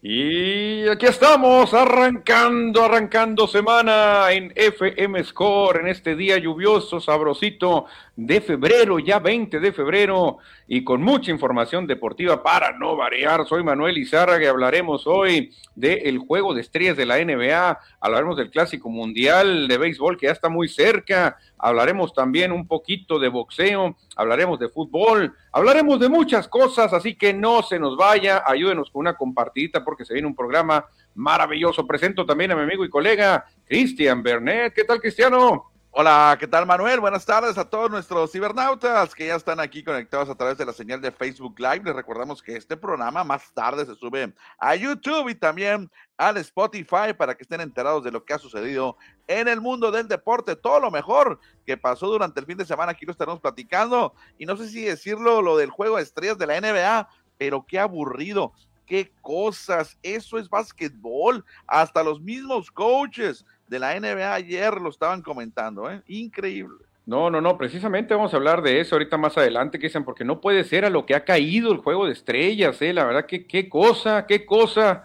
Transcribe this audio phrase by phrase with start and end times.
[0.00, 8.40] Y aquí estamos, arrancando, arrancando semana en FM Score, en este día lluvioso, sabrosito de
[8.40, 10.38] febrero, ya 20 de febrero,
[10.68, 13.44] y con mucha información deportiva para no variar.
[13.48, 18.50] Soy Manuel Izárraga y hablaremos hoy del juego de estrellas de la NBA, hablaremos del
[18.52, 23.96] Clásico Mundial de Béisbol que ya está muy cerca, hablaremos también un poquito de boxeo,
[24.16, 29.00] hablaremos de fútbol, hablaremos de muchas cosas, así que no se nos vaya, ayúdenos con
[29.00, 31.86] una compartidita porque se viene un programa maravilloso.
[31.86, 34.72] Presento también a mi amigo y colega Cristian Bernet.
[34.74, 35.72] ¿Qué tal, Cristiano?
[36.00, 37.00] Hola, ¿qué tal Manuel?
[37.00, 40.72] Buenas tardes a todos nuestros cibernautas que ya están aquí conectados a través de la
[40.72, 41.82] señal de Facebook Live.
[41.82, 47.14] Les recordamos que este programa más tarde se sube a YouTube y también al Spotify
[47.18, 50.54] para que estén enterados de lo que ha sucedido en el mundo del deporte.
[50.54, 54.14] Todo lo mejor que pasó durante el fin de semana, aquí lo estaremos platicando.
[54.38, 57.08] Y no sé si decirlo, lo del juego de estrellas de la NBA,
[57.38, 58.52] pero qué aburrido
[58.88, 65.22] qué cosas, eso es básquetbol, hasta los mismos coaches de la NBA ayer lo estaban
[65.22, 66.02] comentando, ¿eh?
[66.08, 66.84] increíble.
[67.06, 70.42] No, no, no, precisamente vamos a hablar de eso ahorita más adelante, dicen, porque no
[70.42, 72.92] puede ser a lo que ha caído el juego de estrellas, ¿eh?
[72.92, 75.04] la verdad que qué cosa, qué cosa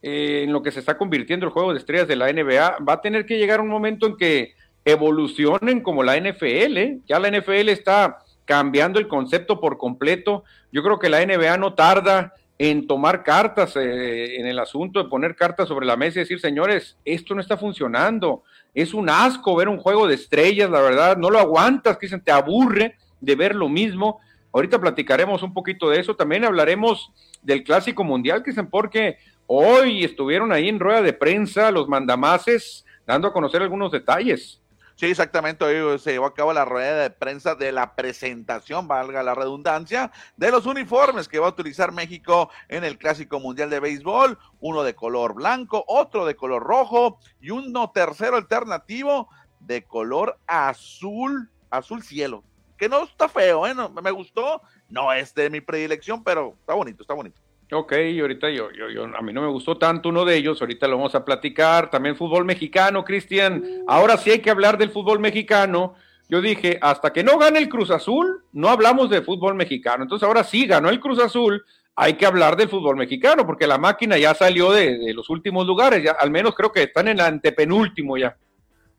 [0.00, 2.78] eh, en lo que se está convirtiendo el juego de estrellas de la NBA.
[2.88, 4.54] Va a tener que llegar un momento en que
[4.84, 6.98] evolucionen como la NFL, ¿eh?
[7.06, 10.44] ya la NFL está cambiando el concepto por completo.
[10.72, 12.32] Yo creo que la NBA no tarda
[12.62, 16.40] en tomar cartas eh, en el asunto, de poner cartas sobre la mesa y decir,
[16.40, 18.42] señores, esto no está funcionando.
[18.74, 22.20] Es un asco ver un juego de estrellas, la verdad, no lo aguantas, que dicen,
[22.20, 24.20] te aburre de ver lo mismo.
[24.52, 27.10] Ahorita platicaremos un poquito de eso, también hablaremos
[27.40, 29.16] del Clásico Mundial, que dicen, porque
[29.46, 34.59] hoy estuvieron ahí en rueda de prensa los mandamases dando a conocer algunos detalles.
[35.00, 35.64] Sí, exactamente.
[35.64, 40.12] Hoy se llevó a cabo la rueda de prensa de la presentación, valga la redundancia,
[40.36, 44.38] de los uniformes que va a utilizar México en el Clásico Mundial de Béisbol.
[44.60, 49.30] Uno de color blanco, otro de color rojo y uno tercero alternativo
[49.60, 52.44] de color azul, azul cielo.
[52.76, 53.74] Que no está feo, ¿eh?
[54.02, 54.60] me gustó.
[54.90, 57.40] No es de mi predilección, pero está bonito, está bonito.
[57.72, 60.88] Ok, ahorita yo, yo, yo, a mí no me gustó tanto uno de ellos, ahorita
[60.88, 61.88] lo vamos a platicar.
[61.88, 63.84] También fútbol mexicano, Cristian.
[63.86, 65.94] Ahora sí hay que hablar del fútbol mexicano.
[66.28, 70.02] Yo dije, hasta que no gane el Cruz Azul, no hablamos de fútbol mexicano.
[70.02, 73.78] Entonces ahora sí ganó el Cruz Azul, hay que hablar del fútbol mexicano, porque la
[73.78, 77.18] máquina ya salió de, de los últimos lugares, ya al menos creo que están en
[77.18, 78.36] el antepenúltimo ya.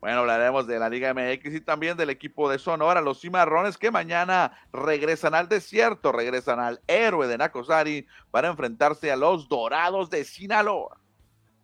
[0.02, 3.92] Bueno, hablaremos de la Liga MX y también del equipo de Sonora, los cimarrones que
[3.92, 10.24] mañana regresan al desierto, regresan al héroe de Nacosari para enfrentarse a los dorados de
[10.24, 10.98] Sinaloa.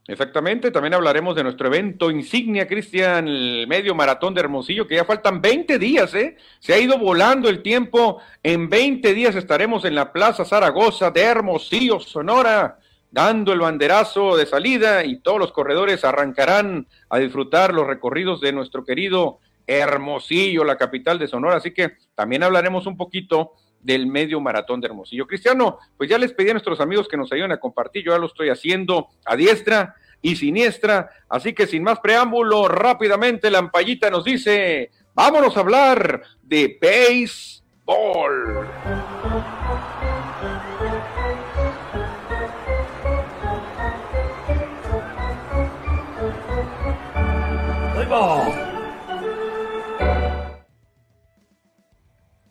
[0.07, 5.05] Exactamente, también hablaremos de nuestro evento insignia, Cristian, el medio maratón de Hermosillo, que ya
[5.05, 6.37] faltan 20 días, ¿eh?
[6.61, 8.21] Se ha ido volando el tiempo.
[8.45, 12.79] En 20 días estaremos en la Plaza Zaragoza de Hermosillo, Sonora
[13.11, 18.53] dando el banderazo de salida y todos los corredores arrancarán a disfrutar los recorridos de
[18.53, 21.57] nuestro querido Hermosillo, la capital de Sonora.
[21.57, 25.27] Así que también hablaremos un poquito del medio maratón de Hermosillo.
[25.27, 28.19] Cristiano, pues ya les pedí a nuestros amigos que nos ayuden a compartir, yo ya
[28.19, 34.11] lo estoy haciendo a diestra y siniestra, así que sin más preámbulo, rápidamente la ampallita
[34.11, 38.67] nos dice, vámonos a hablar de béisbol.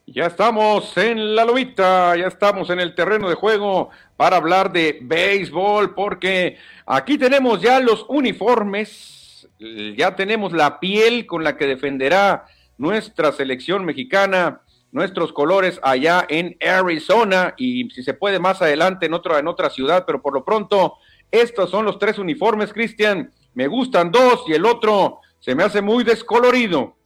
[0.06, 5.00] Ya estamos en la lobita, ya estamos en el terreno de juego para hablar de
[5.02, 9.50] béisbol, porque aquí tenemos ya los uniformes,
[9.96, 12.46] ya tenemos la piel con la que defenderá
[12.78, 14.62] nuestra selección mexicana,
[14.92, 19.72] nuestros colores allá en Arizona y si se puede más adelante en otra, en otra
[19.72, 20.98] ciudad, pero por lo pronto
[21.32, 23.32] estos son los tres uniformes, Cristian.
[23.54, 26.98] Me gustan dos y el otro se me hace muy descolorido.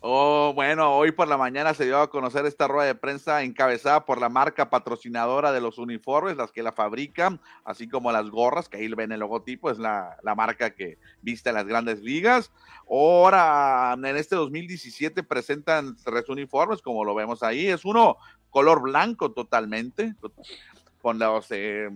[0.00, 4.04] Oh, bueno, hoy por la mañana se dio a conocer esta rueda de prensa encabezada
[4.04, 8.68] por la marca patrocinadora de los uniformes, las que la fabrican, así como las gorras,
[8.68, 12.52] que ahí ven el logotipo, es la, la marca que viste en las grandes ligas.
[12.88, 18.18] Ahora, en este 2017 presentan tres uniformes, como lo vemos ahí, es uno
[18.50, 20.14] color blanco totalmente,
[21.02, 21.46] con los...
[21.50, 21.90] Eh,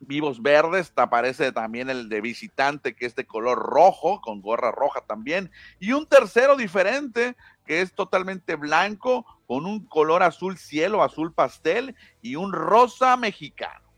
[0.00, 5.02] vivos verdes, aparece también el de visitante que es de color rojo, con gorra roja
[5.06, 7.36] también, y un tercero diferente
[7.66, 13.90] que es totalmente blanco, con un color azul cielo, azul pastel y un rosa mexicano.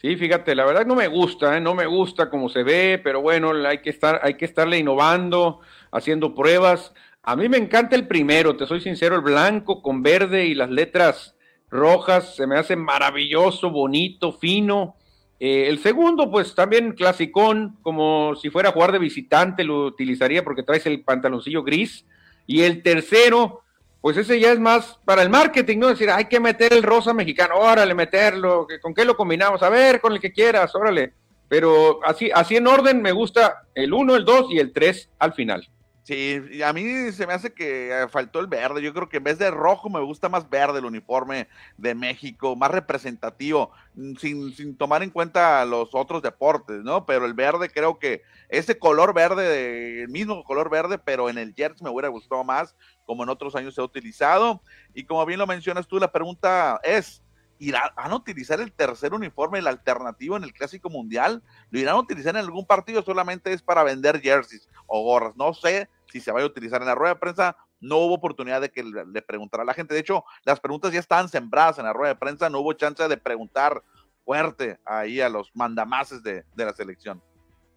[0.00, 1.60] Sí, fíjate, la verdad no me gusta, ¿eh?
[1.60, 5.60] no me gusta cómo se ve, pero bueno, hay que estar, hay que estarle innovando,
[5.90, 6.92] haciendo pruebas.
[7.22, 10.70] A mí me encanta el primero, te soy sincero, el blanco con verde y las
[10.70, 11.35] letras
[11.70, 14.96] rojas, se me hace maravilloso, bonito, fino.
[15.38, 20.42] Eh, el segundo, pues también clasicón, como si fuera a jugar de visitante, lo utilizaría
[20.42, 22.04] porque traes el pantaloncillo gris.
[22.46, 23.62] Y el tercero,
[24.00, 25.88] pues ese ya es más para el marketing, ¿no?
[25.88, 29.62] Es decir, hay que meter el rosa mexicano, órale, meterlo, ¿con qué lo combinamos?
[29.62, 31.12] A ver, con el que quieras, órale.
[31.48, 35.32] Pero así, así en orden me gusta el 1, el 2 y el 3 al
[35.32, 35.68] final.
[36.06, 38.80] Sí, a mí se me hace que eh, faltó el verde.
[38.80, 41.48] Yo creo que en vez de rojo me gusta más verde el uniforme
[41.78, 47.04] de México, más representativo, mm, sin, sin tomar en cuenta los otros deportes, ¿no?
[47.06, 51.52] Pero el verde creo que ese color verde, el mismo color verde, pero en el
[51.54, 54.62] jersey me hubiera gustado más, como en otros años se ha utilizado.
[54.94, 57.20] Y como bien lo mencionas tú, la pregunta es,
[57.58, 61.42] ¿Irán a utilizar el tercer uniforme, el alternativo en el Clásico Mundial?
[61.70, 63.02] ¿Lo irán a utilizar en algún partido?
[63.02, 65.36] Solamente es para vender jerseys o gorras.
[65.36, 67.56] No sé si se va a utilizar en la rueda de prensa.
[67.80, 69.94] No hubo oportunidad de que le, preguntara a la gente.
[69.94, 72.50] De hecho, las preguntas ya estaban sembradas en la rueda de prensa.
[72.50, 73.82] No hubo chance de preguntar
[74.24, 77.22] fuerte ahí a los mandamases de, de la selección.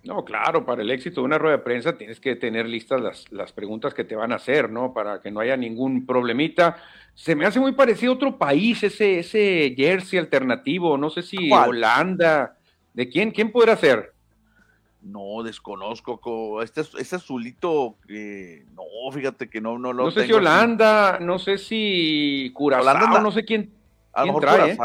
[0.04, 3.32] No, claro, para el éxito de una rueda de prensa tienes que tener listas las,
[3.32, 4.94] las, preguntas que te van a hacer, ¿no?
[4.94, 6.78] Para que no haya ningún problemita.
[7.16, 11.52] Se me hace muy parecido a otro país ese, ese jersey alternativo, no sé si
[11.52, 12.56] Holanda.
[12.94, 13.32] ¿De quién?
[13.32, 14.14] ¿Quién podrá ser?
[15.02, 16.62] No, desconozco.
[16.62, 21.58] Este, este azulito, no, fíjate que no, no lo No sé si Holanda, no sé
[21.58, 23.72] si Curazao, no sé quién,
[24.14, 24.78] a lo mejor ¿eh?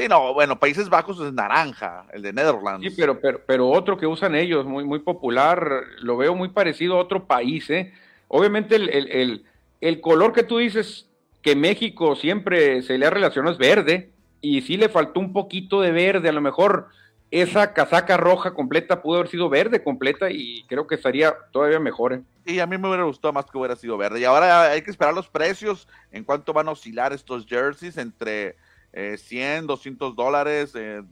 [0.00, 2.82] Sí, no, bueno, Países Bajos es naranja, el de Netherlands.
[2.82, 6.94] Sí, pero, pero, pero otro que usan ellos, muy, muy popular, lo veo muy parecido
[6.94, 7.92] a otro país, ¿eh?
[8.28, 9.44] Obviamente el, el,
[9.82, 11.06] el, color que tú dices
[11.42, 15.82] que México siempre se le ha relacionado es verde, y sí le faltó un poquito
[15.82, 16.86] de verde, a lo mejor
[17.30, 22.14] esa casaca roja completa pudo haber sido verde completa y creo que estaría todavía mejor.
[22.14, 22.22] ¿eh?
[22.46, 24.20] Sí, a mí me hubiera gustado más que hubiera sido verde.
[24.20, 28.56] Y ahora hay que esperar los precios, en cuánto van a oscilar estos jerseys entre
[28.92, 31.02] 100, eh, 200 dólares, eh,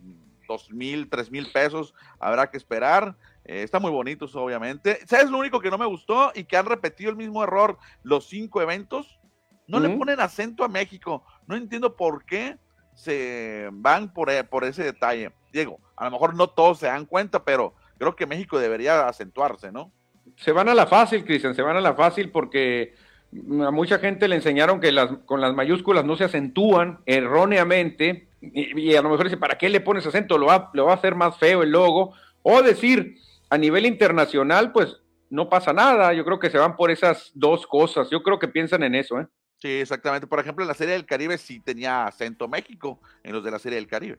[0.48, 3.16] 2 mil, 3 mil pesos, habrá que esperar.
[3.44, 4.98] Eh, está muy bonitos, obviamente.
[5.06, 8.26] ¿Sabes lo único que no me gustó y que han repetido el mismo error los
[8.26, 9.18] cinco eventos?
[9.66, 11.22] No le ponen acento a México.
[11.46, 12.56] No entiendo por qué
[12.94, 15.30] se van por, eh, por ese detalle.
[15.52, 19.70] Diego, a lo mejor no todos se dan cuenta, pero creo que México debería acentuarse,
[19.70, 19.92] ¿no?
[20.36, 22.94] Se van a la fácil, Cristian, se van a la fácil porque
[23.32, 28.94] a mucha gente le enseñaron que las, con las mayúsculas no se acentúan erróneamente y,
[28.94, 30.38] a lo mejor dice, ¿para qué le pones acento?
[30.38, 32.14] Lo va, lo va a hacer más feo el logo.
[32.42, 33.16] O decir,
[33.50, 36.12] a nivel internacional, pues no pasa nada.
[36.14, 38.08] Yo creo que se van por esas dos cosas.
[38.10, 39.26] Yo creo que piensan en eso, ¿eh?
[39.60, 40.28] Sí, exactamente.
[40.28, 43.58] Por ejemplo, en la Serie del Caribe sí tenía acento México, en los de la
[43.58, 44.18] Serie del Caribe.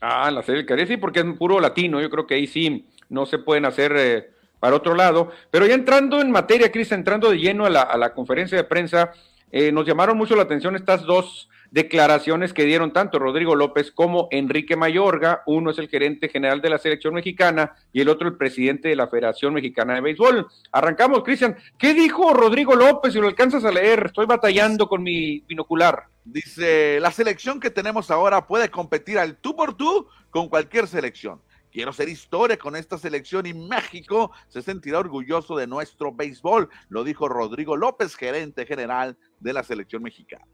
[0.00, 2.00] Ah, en la Serie del Caribe sí, porque es puro latino.
[2.00, 3.94] Yo creo que ahí sí no se pueden hacer...
[3.96, 4.30] Eh,
[4.62, 5.32] para otro lado.
[5.50, 9.10] Pero ya entrando en materia, Cris, entrando de lleno a la, conferencia de prensa,
[9.50, 14.28] eh, nos llamaron mucho la atención estas dos declaraciones que dieron tanto Rodrigo López como
[14.30, 15.42] Enrique Mayorga.
[15.46, 18.94] Uno es el gerente general de la selección mexicana y el otro el presidente de
[18.94, 20.46] la Federación Mexicana de Béisbol.
[20.70, 21.56] Arrancamos, Cristian.
[21.76, 23.14] ¿Qué dijo Rodrigo López?
[23.14, 26.04] Si lo alcanzas a leer, estoy batallando con mi binocular.
[26.24, 31.40] Dice, la selección que tenemos ahora puede competir al tú por tú con cualquier selección.
[31.72, 37.02] Quiero hacer historia con esta selección y México se sentirá orgulloso de nuestro béisbol, lo
[37.02, 40.44] dijo Rodrigo López, gerente general de la selección mexicana.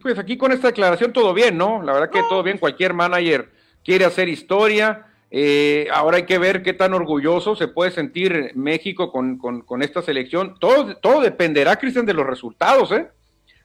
[0.00, 1.82] Pues aquí con esta declaración todo bien, ¿no?
[1.82, 3.52] La verdad que todo bien, cualquier manager
[3.84, 5.06] quiere hacer historia.
[5.28, 10.02] Eh, ahora hay que ver qué tan orgulloso se puede sentir México con, con esta
[10.02, 10.56] selección.
[10.60, 13.08] Todo, todo dependerá, Cristian, de los resultados, ¿eh?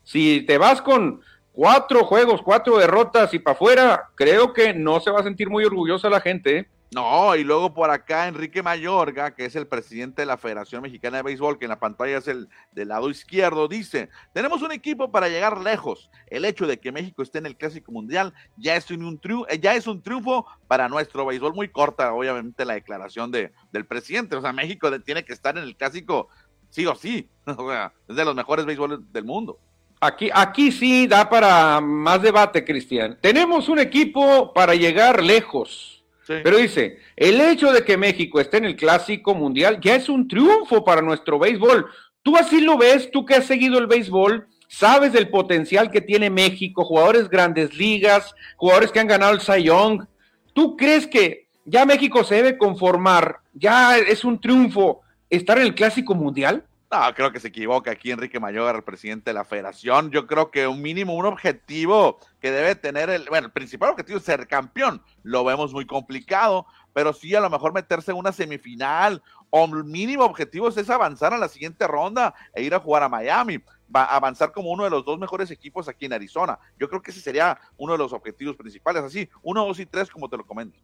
[0.03, 5.11] Si te vas con cuatro juegos, cuatro derrotas y para afuera, creo que no se
[5.11, 6.67] va a sentir muy orgullosa la gente, ¿eh?
[6.91, 11.17] No, y luego por acá Enrique Mayorga, que es el presidente de la Federación Mexicana
[11.17, 15.11] de Béisbol, que en la pantalla es el del lado izquierdo, dice, tenemos un equipo
[15.11, 16.09] para llegar lejos.
[16.27, 19.59] El hecho de que México esté en el Clásico Mundial ya es un, triunfo, eh,
[19.59, 21.53] ya es un triunfo para nuestro béisbol.
[21.53, 24.35] Muy corta, obviamente, la declaración de, del presidente.
[24.35, 26.29] O sea, México tiene que estar en el Clásico
[26.71, 27.29] sí o sí.
[27.45, 29.59] O sea, es de los mejores béisboles del mundo.
[30.01, 33.19] Aquí, aquí sí da para más debate, Cristian.
[33.21, 35.98] Tenemos un equipo para llegar lejos
[36.43, 40.27] pero dice, el hecho de que México esté en el Clásico Mundial ya es un
[40.27, 41.87] triunfo para nuestro béisbol.
[42.21, 46.29] Tú así lo ves, tú que has seguido el béisbol, sabes del potencial que tiene
[46.29, 50.05] México, jugadores grandes ligas, jugadores que han ganado el Cy Young.
[50.53, 55.73] ¿Tú crees que ya México se debe conformar, ya es un triunfo estar en el
[55.73, 56.63] Clásico Mundial?
[56.91, 60.09] No, creo que se equivoca aquí Enrique Mayor, el presidente de la federación.
[60.09, 64.17] Yo creo que un mínimo, un objetivo que debe tener el, bueno, el principal objetivo
[64.17, 64.99] es ser campeón.
[65.21, 70.23] Lo vemos muy complicado, pero sí a lo mejor meterse en una semifinal o mínimo
[70.23, 73.59] objetivo es avanzar a la siguiente ronda e ir a jugar a Miami.
[73.95, 76.57] Va a avanzar como uno de los dos mejores equipos aquí en Arizona.
[76.79, 79.03] Yo creo que ese sería uno de los objetivos principales.
[79.03, 80.79] Así, uno, dos y tres, como te lo comento.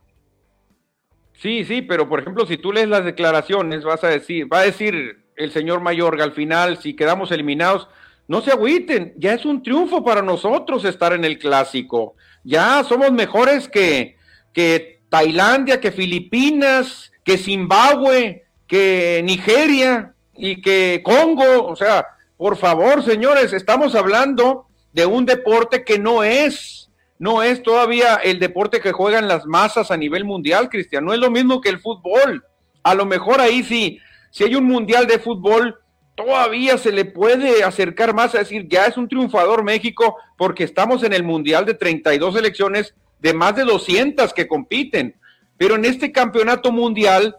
[1.33, 4.63] Sí, sí, pero por ejemplo, si tú lees las declaraciones, vas a decir, va a
[4.63, 7.87] decir el señor Mayorga al final, si quedamos eliminados,
[8.27, 12.15] no se agüiten, ya es un triunfo para nosotros estar en el clásico.
[12.43, 14.17] Ya somos mejores que,
[14.53, 21.67] que Tailandia, que Filipinas, que Zimbabue, que Nigeria y que Congo.
[21.67, 26.89] O sea, por favor, señores, estamos hablando de un deporte que no es,
[27.19, 31.05] no es todavía el deporte que juegan las masas a nivel mundial, Cristian.
[31.05, 32.43] No es lo mismo que el fútbol.
[32.81, 33.99] A lo mejor ahí sí,
[34.35, 35.79] si hay un mundial de fútbol,
[36.13, 41.03] todavía se le puede acercar más a decir, ya es un triunfador México, porque estamos
[41.03, 45.15] en el mundial de 32 elecciones de más de 200 que compiten.
[45.55, 47.37] Pero en este campeonato mundial,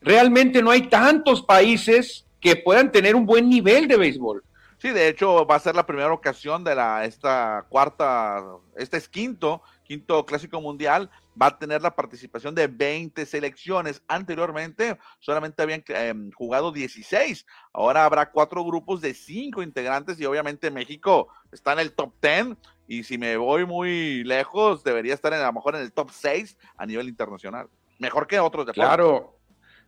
[0.00, 4.42] realmente no hay tantos países que puedan tener un buen nivel de béisbol.
[4.78, 8.42] Sí, de hecho va a ser la primera ocasión de la esta cuarta,
[8.76, 11.08] este es quinto, quinto clásico mundial,
[11.40, 14.02] va a tener la participación de 20 selecciones.
[14.08, 17.46] Anteriormente solamente habían em, jugado 16.
[17.72, 22.56] Ahora habrá cuatro grupos de cinco integrantes y obviamente México está en el top 10
[22.88, 26.10] y si me voy muy lejos debería estar en, a lo mejor en el top
[26.10, 27.68] 6 a nivel internacional.
[27.98, 28.84] Mejor que otros deportes.
[28.84, 29.38] Claro.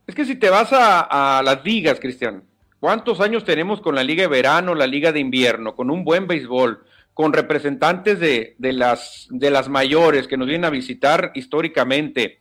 [0.06, 2.44] Es que si te vas a, a las ligas, Cristian,
[2.84, 6.26] ¿Cuántos años tenemos con la Liga de Verano, la Liga de Invierno, con un buen
[6.26, 6.84] béisbol,
[7.14, 12.40] con representantes de, las, de las mayores que nos vienen a visitar históricamente?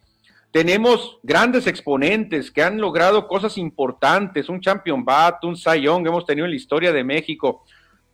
[0.52, 6.46] Tenemos grandes exponentes que han logrado cosas importantes, un Champion Bat, un Sayong, hemos tenido
[6.46, 7.64] en la historia de México.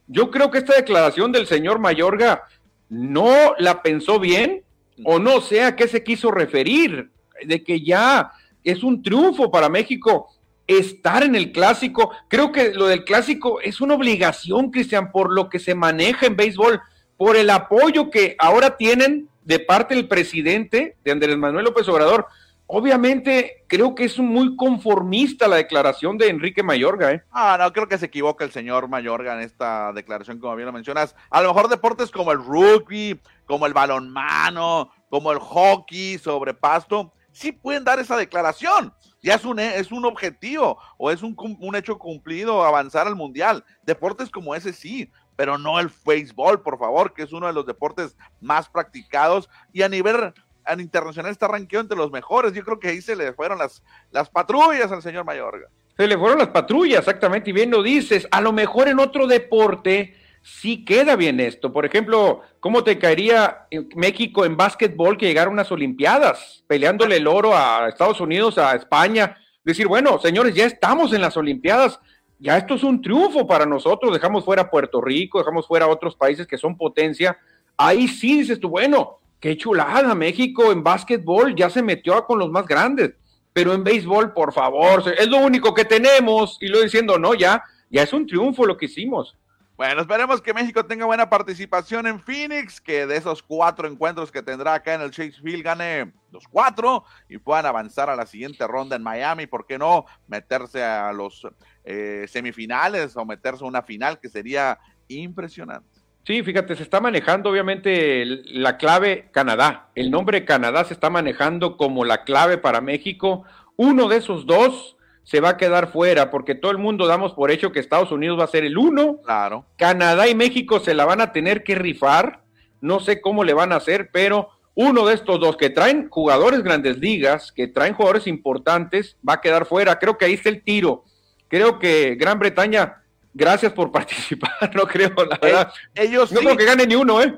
[0.08, 2.44] Yo creo que esta declaración del señor Mayorga
[2.90, 4.64] no la pensó bien
[5.04, 7.10] o no sé a qué se quiso referir,
[7.44, 8.32] de que ya
[8.64, 10.30] es un triunfo para México
[10.70, 12.12] estar en el clásico.
[12.28, 16.36] Creo que lo del clásico es una obligación, Cristian, por lo que se maneja en
[16.36, 16.80] béisbol,
[17.18, 22.28] por el apoyo que ahora tienen de parte del presidente de Andrés Manuel López Obrador.
[22.68, 27.14] Obviamente, creo que es muy conformista la declaración de Enrique Mayorga.
[27.14, 27.24] ¿eh?
[27.32, 30.72] Ah, no, creo que se equivoca el señor Mayorga en esta declaración, como bien lo
[30.72, 31.16] mencionas.
[31.32, 37.12] A lo mejor deportes como el rugby, como el balonmano, como el hockey sobre pasto,
[37.32, 41.76] sí pueden dar esa declaración ya es un, es un objetivo o es un, un
[41.76, 43.64] hecho cumplido avanzar al mundial.
[43.84, 47.66] Deportes como ese sí, pero no el béisbol, por favor, que es uno de los
[47.66, 50.34] deportes más practicados y a nivel
[50.78, 52.54] internacional está ranqueado entre los mejores.
[52.54, 55.68] Yo creo que ahí se le fueron las, las patrullas al señor Mayorga.
[55.98, 58.28] Se le fueron las patrullas, exactamente, y bien lo dices.
[58.32, 60.16] A lo mejor en otro deporte
[60.50, 61.72] sí queda bien esto.
[61.72, 67.28] Por ejemplo, ¿cómo te caería México en básquetbol que llegara a unas Olimpiadas, peleándole el
[67.28, 69.38] oro a Estados Unidos, a España?
[69.64, 72.00] Decir, bueno, señores, ya estamos en las Olimpiadas,
[72.40, 76.48] ya esto es un triunfo para nosotros, dejamos fuera Puerto Rico, dejamos fuera otros países
[76.48, 77.38] que son potencia.
[77.78, 82.50] Ahí sí dices tú, bueno, qué chulada, México en básquetbol ya se metió con los
[82.50, 83.14] más grandes,
[83.54, 87.64] pero en béisbol, por favor, es lo único que tenemos, y lo diciendo, no, ya,
[87.90, 89.36] ya es un triunfo lo que hicimos.
[89.80, 94.44] Bueno, esperemos que México tenga buena participación en Phoenix, que de esos cuatro encuentros que
[94.44, 98.68] tendrá acá en el Chase Field gane los cuatro y puedan avanzar a la siguiente
[98.68, 99.48] ronda en Miami.
[99.48, 101.48] ¿Por qué no meterse a los
[101.86, 106.02] eh, semifinales o meterse a una final que sería impresionante?
[106.26, 109.92] Sí, fíjate, se está manejando obviamente la clave Canadá.
[109.96, 113.46] El nombre Canadá se está manejando como la clave para México.
[113.78, 114.98] Uno de esos dos
[115.30, 118.40] se va a quedar fuera, porque todo el mundo damos por hecho que Estados Unidos
[118.40, 119.22] va a ser el uno.
[119.24, 119.64] Claro.
[119.78, 122.42] Canadá y México se la van a tener que rifar.
[122.82, 126.64] No sé cómo le van a hacer, pero uno de estos dos que traen jugadores
[126.64, 130.00] grandes ligas, que traen jugadores importantes, va a quedar fuera.
[130.00, 131.04] Creo que ahí está el tiro.
[131.48, 135.72] Creo que Gran Bretaña, gracias por participar, no creo, la eh, verdad.
[135.94, 137.38] Ellos no creo que gane ni uno, ¿eh?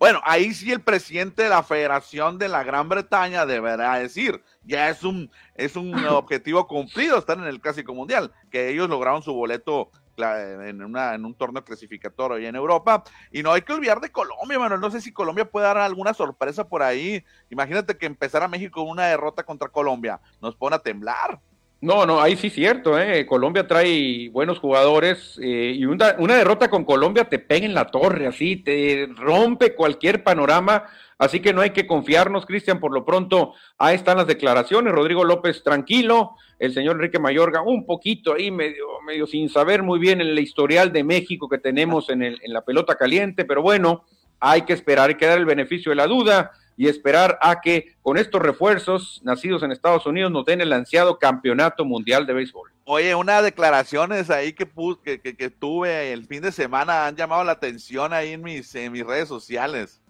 [0.00, 4.88] Bueno, ahí sí el presidente de la Federación de la Gran Bretaña deberá decir, ya
[4.88, 9.34] es un, es un objetivo cumplido estar en el Clásico Mundial, que ellos lograron su
[9.34, 13.04] boleto en, una, en un torneo clasificatorio en Europa.
[13.30, 14.78] Y no hay que olvidar de Colombia, mano.
[14.78, 17.22] No sé si Colombia puede dar alguna sorpresa por ahí.
[17.50, 20.18] Imagínate que empezara México una derrota contra Colombia.
[20.40, 21.38] Nos pone a temblar.
[21.82, 23.24] No, no, ahí sí cierto, ¿eh?
[23.24, 27.86] Colombia trae buenos jugadores eh, y una, una, derrota con Colombia te pega en la
[27.86, 30.84] torre, así, te rompe cualquier panorama,
[31.16, 35.24] así que no hay que confiarnos, Cristian, por lo pronto, ahí están las declaraciones, Rodrigo
[35.24, 40.20] López tranquilo, el señor Enrique Mayorga un poquito ahí, medio, medio sin saber muy bien
[40.20, 44.04] el historial de México que tenemos en, el, en la pelota caliente, pero bueno,
[44.38, 47.94] hay que esperar, hay que dar el beneficio de la duda, y esperar a que
[48.00, 52.72] con estos refuerzos nacidos en Estados Unidos nos den el ansiado campeonato mundial de béisbol.
[52.86, 54.66] Oye, unas declaraciones ahí que,
[55.04, 58.92] que, que, tuve el fin de semana han llamado la atención ahí en mis, en
[58.92, 60.00] mis redes sociales.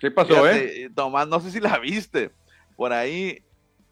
[0.00, 0.90] ¿Qué pasó, eh?
[0.94, 2.30] Tomás, no sé si la viste.
[2.76, 3.44] Por ahí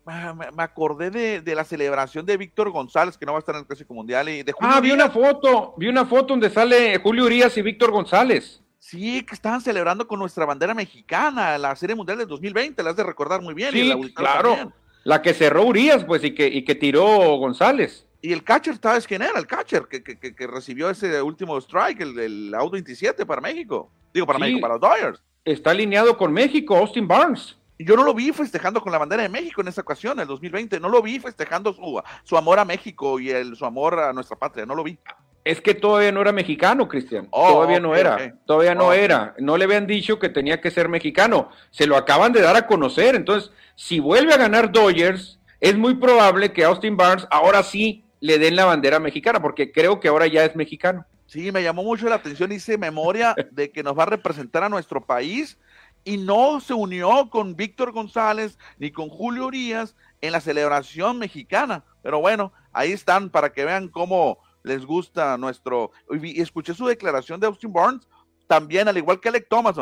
[0.07, 1.11] me, acordé
[1.43, 4.31] de, la celebración de Víctor González, que no va a estar en el Clásico Mundial.
[4.31, 7.91] Y de ah, vi una foto, vi una foto donde sale Julio Urias y Víctor
[7.91, 8.64] González.
[8.85, 12.97] Sí, que estaban celebrando con nuestra bandera mexicana, la Serie Mundial del 2020, la has
[12.97, 13.73] de recordar muy bien.
[13.73, 14.75] Sí, claro.
[15.05, 17.03] La que cerró Urias, pues, y que, y que tiró
[17.39, 18.07] González.
[18.21, 19.39] Y el catcher, ¿sabes quién era?
[19.39, 23.91] El catcher que, que, recibió ese último strike, el, el out 27 para México.
[24.13, 25.23] Digo, para México, para los Dodgers.
[25.47, 27.57] Está alineado con México, Austin Barnes.
[27.79, 30.29] Yo no lo vi festejando con la bandera de México en esa ocasión, en el
[30.29, 30.79] 2020.
[30.79, 34.37] No lo vi festejando su, su amor a México y el, su amor a nuestra
[34.37, 34.67] patria.
[34.67, 34.99] No lo vi.
[35.45, 37.29] Es que todavía no era mexicano, Cristian.
[37.31, 38.35] Oh, todavía no era.
[38.47, 39.35] Todavía no era.
[39.39, 41.51] No le habían dicho que tenía que ser mexicano.
[41.71, 43.15] Se lo acaban de dar a conocer.
[43.15, 48.39] Entonces, si vuelve a ganar Dodgers, es muy probable que Austin Barnes ahora sí le
[48.39, 51.05] den la bandera mexicana, porque creo que ahora ya es mexicano.
[51.27, 54.71] Sí, me llamó mucho la atención, hice memoria de que nos va a representar a
[54.71, 55.59] nuestro país
[56.05, 61.85] y no se unió con Víctor González ni con Julio Urias en la celebración mexicana.
[62.03, 65.93] Pero bueno, ahí están para que vean cómo les gusta nuestro.
[66.11, 68.09] Y escuché su declaración de Austin Barnes
[68.49, 69.77] también, al igual que Alec Thomas,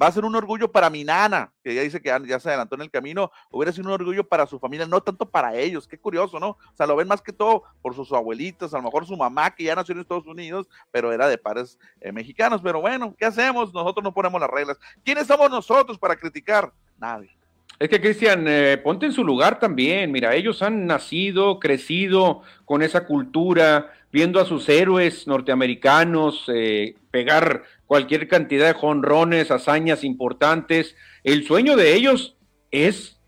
[0.00, 2.76] va a ser un orgullo para mi nana, que ya dice que ya, se adelantó
[2.76, 5.98] en el camino, hubiera sido un orgullo para su familia, no tanto para ellos, qué
[5.98, 6.50] curioso, ¿no?
[6.50, 9.50] O sea, lo ven más que todo por sus abuelitas, a lo mejor su mamá
[9.50, 13.24] que ya nació en Estados Unidos, pero era de padres eh, mexicanos, pero bueno, ¿qué
[13.24, 13.74] hacemos?
[13.74, 14.78] Nosotros no ponemos las reglas.
[15.04, 16.72] ¿Quiénes somos nosotros para criticar?
[16.96, 17.37] Nadie.
[17.78, 20.10] Es que, Cristian, eh, ponte en su lugar también.
[20.10, 27.62] Mira, ellos han nacido, crecido con esa cultura, viendo a sus héroes norteamericanos eh, pegar
[27.86, 30.96] cualquier cantidad de jonrones, hazañas importantes.
[31.22, 32.36] El sueño de ellos
[32.72, 33.20] es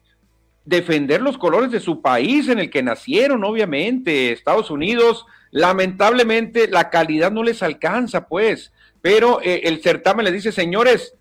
[0.64, 4.32] defender los colores de su país en el que nacieron, obviamente.
[4.32, 8.72] Estados Unidos, lamentablemente, la calidad no les alcanza, pues.
[9.00, 11.14] Pero eh, el certamen les dice, señores,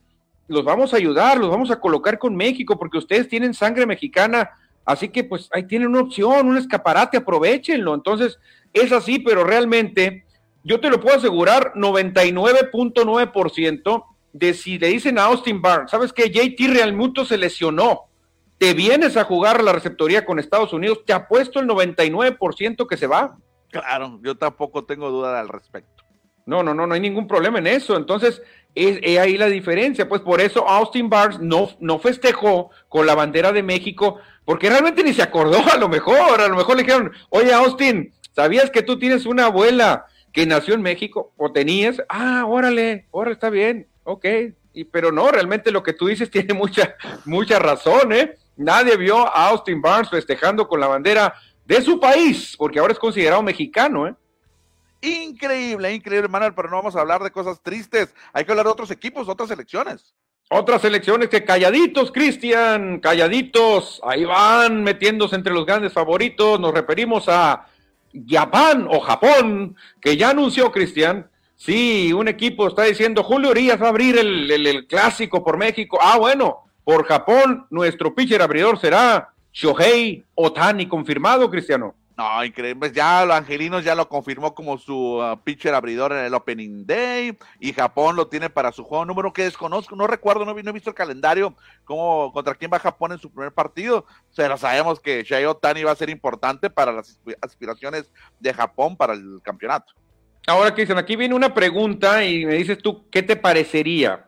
[0.50, 4.50] los vamos a ayudar, los vamos a colocar con México, porque ustedes tienen sangre mexicana,
[4.84, 7.94] así que pues ahí tienen una opción, un escaparate, aprovechenlo.
[7.94, 8.40] Entonces,
[8.74, 10.26] es así, pero realmente
[10.64, 16.30] yo te lo puedo asegurar, 99.9% de si le dicen a Austin Barnes, ¿sabes qué?
[16.30, 18.10] JT Realmuto se lesionó,
[18.58, 23.06] te vienes a jugar la receptoría con Estados Unidos, te apuesto el 99% que se
[23.08, 23.38] va.
[23.70, 26.04] Claro, yo tampoco tengo duda al respecto.
[26.46, 27.96] No, no, no, no hay ningún problema en eso.
[27.96, 28.42] Entonces,
[28.76, 33.52] es, ahí la diferencia, pues por eso Austin Barnes no, no festejó con la bandera
[33.52, 37.12] de México, porque realmente ni se acordó a lo mejor, a lo mejor le dijeron,
[37.30, 42.02] oye Austin, ¿sabías que tú tienes una abuela que nació en México o tenías?
[42.10, 44.26] Ah, órale, órale, está bien, ok,
[44.74, 48.38] y, pero no, realmente lo que tú dices tiene mucha, mucha razón, ¿eh?
[48.56, 51.34] Nadie vio a Austin Barnes festejando con la bandera
[51.66, 54.16] de su país, porque ahora es considerado mexicano, ¿eh?
[55.02, 58.14] Increíble, increíble, Manuel, pero no vamos a hablar de cosas tristes.
[58.34, 60.14] Hay que hablar de otros equipos, otras elecciones.
[60.50, 66.60] Otras elecciones que calladitos, Cristian, calladitos, ahí van metiéndose entre los grandes favoritos.
[66.60, 67.68] Nos referimos a
[68.28, 71.30] Japón o Japón, que ya anunció, Cristian.
[71.56, 76.00] Sí, un equipo está diciendo, Julio Urias va a abrir el, el clásico por México.
[76.02, 81.94] Ah, bueno, por Japón, nuestro pitcher abridor será Shohei Otani, confirmado, Cristiano.
[82.20, 82.92] No, increíble.
[82.94, 87.38] Ya los angelinos ya lo confirmó como su uh, pitcher abridor en el Opening Day.
[87.62, 89.96] Y Japón lo tiene para su juego número que desconozco.
[89.96, 91.56] No recuerdo, no, he visto el calendario.
[91.86, 94.06] Cómo, contra quién va Japón en su primer partido.
[94.36, 99.14] Pero sabemos que Shai Otani va a ser importante para las aspiraciones de Japón para
[99.14, 99.94] el campeonato.
[100.46, 104.26] Ahora, Cristian, aquí viene una pregunta y me dices tú, ¿qué te parecería?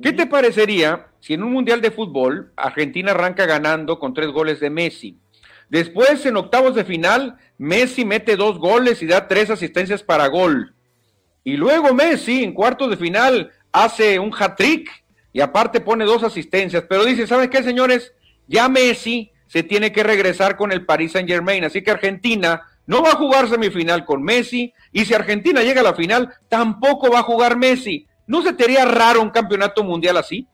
[0.00, 4.60] ¿Qué te parecería si en un mundial de fútbol Argentina arranca ganando con tres goles
[4.60, 5.18] de Messi?
[5.72, 10.74] Después, en octavos de final, Messi mete dos goles y da tres asistencias para gol.
[11.44, 14.90] Y luego Messi, en cuartos de final, hace un hat-trick
[15.32, 16.84] y aparte pone dos asistencias.
[16.86, 18.12] Pero dice, ¿saben qué, señores?
[18.46, 21.64] Ya Messi se tiene que regresar con el Paris Saint Germain.
[21.64, 24.74] Así que Argentina no va a jugar semifinal con Messi.
[24.92, 28.06] Y si Argentina llega a la final, tampoco va a jugar Messi.
[28.26, 30.46] ¿No se te haría raro un campeonato mundial así?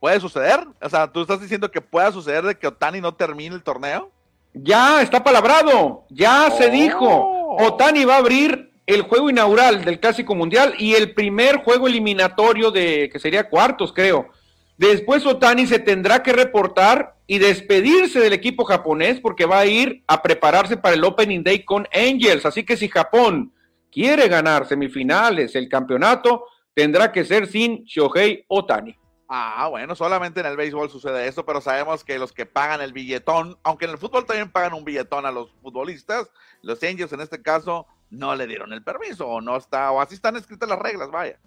[0.00, 0.66] ¿Puede suceder?
[0.80, 4.15] O sea, ¿tú estás diciendo que pueda suceder de que Otani no termine el torneo?
[4.58, 7.06] Ya está palabrado, ya se dijo.
[7.06, 7.66] Oh.
[7.66, 12.70] Otani va a abrir el juego inaugural del Clásico Mundial y el primer juego eliminatorio
[12.70, 14.30] de que sería cuartos, creo.
[14.78, 20.02] Después Otani se tendrá que reportar y despedirse del equipo japonés porque va a ir
[20.06, 22.46] a prepararse para el Opening Day con Angels.
[22.46, 23.52] Así que si Japón
[23.90, 28.96] quiere ganar semifinales, el campeonato, tendrá que ser sin Shohei Otani.
[29.28, 32.92] Ah, bueno, solamente en el béisbol sucede eso, pero sabemos que los que pagan el
[32.92, 36.30] billetón, aunque en el fútbol también pagan un billetón a los futbolistas,
[36.62, 40.14] los Angels en este caso no le dieron el permiso, o no está, o así
[40.14, 41.38] están escritas las reglas, vaya.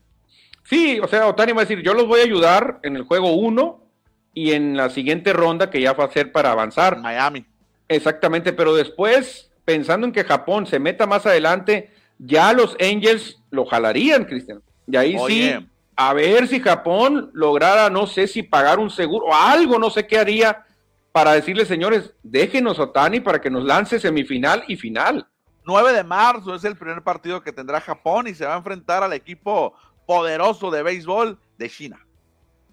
[0.64, 3.32] Sí, o sea, Otani va a decir, yo los voy a ayudar en el juego
[3.32, 3.84] 1
[4.34, 7.00] y en la siguiente ronda que ya va a ser para avanzar.
[7.00, 7.46] Miami.
[7.88, 13.66] Exactamente, pero después, pensando en que Japón se meta más adelante, ya los Angels lo
[13.66, 14.62] jalarían, Cristian.
[14.86, 15.56] Y ahí sí,
[16.02, 20.08] a ver si Japón lograra, no sé si pagar un seguro o algo, no sé
[20.08, 20.66] qué haría
[21.12, 25.28] para decirle, señores, déjenos Otani para que nos lance semifinal y final.
[25.66, 29.04] 9 de marzo es el primer partido que tendrá Japón y se va a enfrentar
[29.04, 29.74] al equipo
[30.08, 32.00] poderoso de béisbol de China.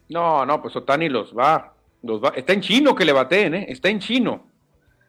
[0.08, 2.28] No, no, pues Otani los va, los va.
[2.28, 3.66] Está en chino que le bateen, ¿eh?
[3.68, 4.46] Está en chino.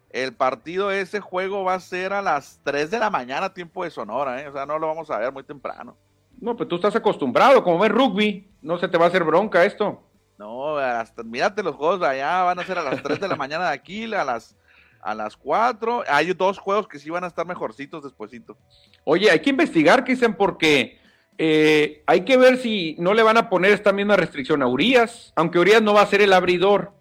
[0.09, 3.91] El partido, ese juego va a ser a las 3 de la mañana, tiempo de
[3.91, 4.47] Sonora, ¿eh?
[4.47, 5.95] O sea, no lo vamos a ver muy temprano.
[6.39, 9.65] No, pues tú estás acostumbrado, como ves rugby, no se te va a hacer bronca
[9.65, 10.03] esto.
[10.37, 13.35] No, hasta, mírate los juegos de allá, van a ser a las 3 de la
[13.35, 14.55] mañana de aquí, a las,
[15.01, 16.03] a las 4.
[16.07, 18.55] Hay dos juegos que sí van a estar mejorcitos despuesito.
[19.03, 20.99] Oye, hay que investigar, dicen, porque
[21.39, 25.33] eh, hay que ver si no le van a poner esta misma restricción a Urias,
[25.35, 26.93] aunque Urias no va a ser el abridor.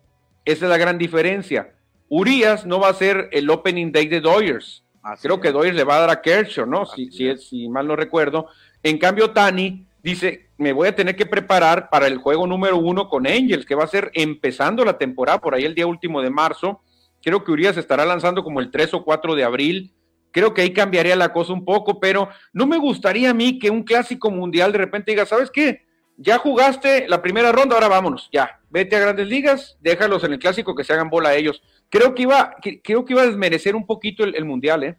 [0.46, 1.74] Esa es la gran diferencia.
[2.08, 4.84] Urias no va a ser el opening day de Doyers.
[5.20, 6.84] Creo que Doyers le va a dar a Kershaw, ¿no?
[6.86, 8.48] Si, si, si mal no recuerdo.
[8.86, 13.08] En cambio, Tani dice, me voy a tener que preparar para el juego número uno
[13.08, 16.30] con Angels, que va a ser empezando la temporada, por ahí el día último de
[16.30, 16.80] marzo.
[17.20, 19.92] Creo que Urias estará lanzando como el 3 o 4 de abril.
[20.30, 23.70] Creo que ahí cambiaría la cosa un poco, pero no me gustaría a mí que
[23.70, 25.84] un clásico mundial de repente diga, ¿sabes qué?
[26.16, 30.38] Ya jugaste la primera ronda, ahora vámonos, ya, vete a grandes ligas, déjalos en el
[30.38, 31.60] clásico que se hagan bola a ellos.
[31.88, 34.96] Creo que iba, creo que iba a desmerecer un poquito el, el mundial, ¿eh?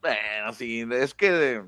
[0.00, 1.62] Bueno, sí, es que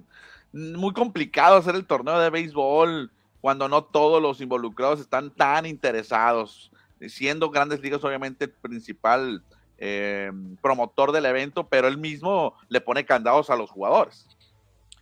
[0.55, 6.71] muy complicado hacer el torneo de béisbol cuando no todos los involucrados están tan interesados,
[7.09, 9.43] siendo Grandes Ligas obviamente el principal
[9.79, 10.31] eh,
[10.63, 14.27] promotor del evento, pero él mismo le pone candados a los jugadores.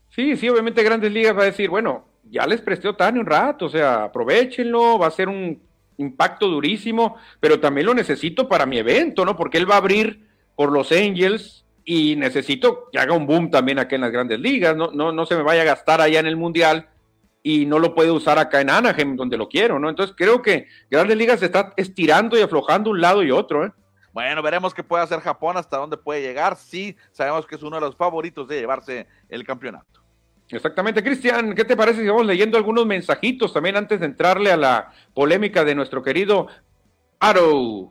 [0.08, 3.66] Sí, sí, obviamente Grandes Ligas va a decir, bueno, ya les presté Otani un rato,
[3.66, 5.60] o sea, aprovechenlo, va a ser un
[5.98, 9.36] impacto durísimo, pero también lo necesito para mi evento, ¿no?
[9.36, 13.78] Porque él va a abrir por los Angels, y necesito que haga un boom también
[13.78, 16.26] acá en las grandes ligas, no, no, no se me vaya a gastar allá en
[16.26, 16.88] el Mundial
[17.42, 19.88] y no lo puede usar acá en Anaheim, donde lo quiero, ¿no?
[19.88, 23.72] Entonces creo que Grandes Ligas se está estirando y aflojando un lado y otro, ¿eh?
[24.12, 26.56] Bueno, veremos qué puede hacer Japón, hasta dónde puede llegar.
[26.56, 30.02] Sí, sabemos que es uno de los favoritos de llevarse el campeonato.
[30.50, 34.56] Exactamente, Cristian, ¿qué te parece si vamos leyendo algunos mensajitos también antes de entrarle a
[34.58, 36.46] la polémica de nuestro querido
[37.18, 37.90] Arrow?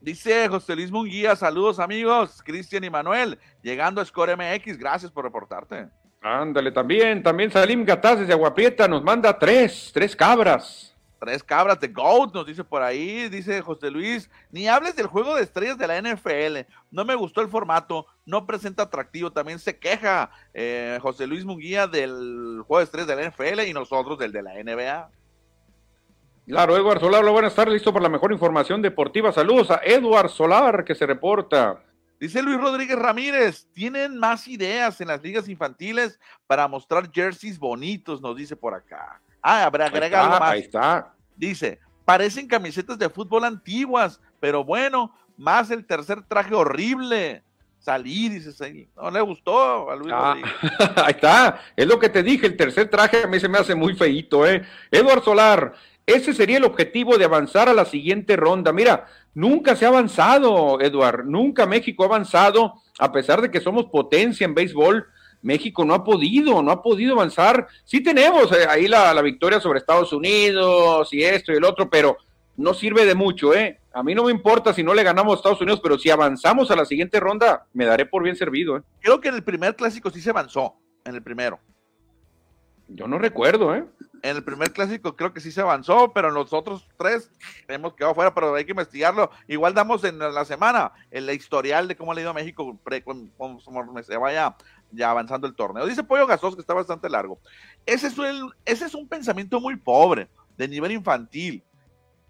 [0.00, 5.24] Dice José Luis Munguía, saludos amigos, Cristian y Manuel, llegando a Score MX, gracias por
[5.24, 5.88] reportarte.
[6.22, 10.94] Ándale, también, también Salim Gataz desde Aguaprieta nos manda tres, tres cabras.
[11.18, 15.34] Tres cabras de GOAT, nos dice por ahí, dice José Luis, ni hables del juego
[15.34, 19.80] de estrellas de la NFL, no me gustó el formato, no presenta atractivo, también se
[19.80, 24.30] queja eh, José Luis Munguía del juego de estrellas de la NFL y nosotros del
[24.30, 25.10] de la NBA.
[26.48, 29.30] Claro, Eduard Solar, buenas tardes, listo por la mejor información deportiva.
[29.32, 31.82] Saludos a Eduard Solar que se reporta.
[32.18, 38.22] Dice Luis Rodríguez Ramírez, tienen más ideas en las ligas infantiles para mostrar jerseys bonitos,
[38.22, 39.20] nos dice por acá.
[39.42, 40.50] Ah, habrá agrega algo más.
[40.50, 41.12] Ahí está.
[41.36, 47.42] Dice, parecen camisetas de fútbol antiguas, pero bueno, más el tercer traje horrible.
[47.78, 50.52] Salí, dice, no le gustó a Luis ah, Rodríguez.
[50.96, 53.74] ahí está, es lo que te dije, el tercer traje a mí se me hace
[53.74, 54.66] muy feito, ¿eh?
[54.90, 55.74] Eduard Solar,
[56.08, 58.72] ese sería el objetivo de avanzar a la siguiente ronda.
[58.72, 63.86] Mira, nunca se ha avanzado, Eduard, nunca México ha avanzado, a pesar de que somos
[63.92, 65.06] potencia en béisbol.
[65.42, 67.68] México no ha podido, no ha podido avanzar.
[67.84, 71.90] Sí tenemos eh, ahí la, la, victoria sobre Estados Unidos y esto y el otro,
[71.90, 72.16] pero
[72.56, 73.78] no sirve de mucho, ¿eh?
[73.92, 76.70] A mí no me importa si no le ganamos a Estados Unidos, pero si avanzamos
[76.70, 78.82] a la siguiente ronda, me daré por bien servido, ¿eh?
[79.00, 81.60] Creo que en el primer clásico sí se avanzó, en el primero.
[82.88, 83.84] Yo no recuerdo, ¿eh?
[84.22, 87.30] En el primer clásico creo que sí se avanzó, pero en los otros tres
[87.68, 89.30] hemos quedado fuera, pero hay que investigarlo.
[89.46, 92.78] Igual damos en la semana el historial de cómo ha ido a México
[93.36, 94.56] conforme se vaya
[94.90, 95.86] ya avanzando el torneo.
[95.86, 97.38] Dice Pollo Gasos que está bastante largo.
[97.86, 101.62] Ese es, un, ese es un pensamiento muy pobre, de nivel infantil.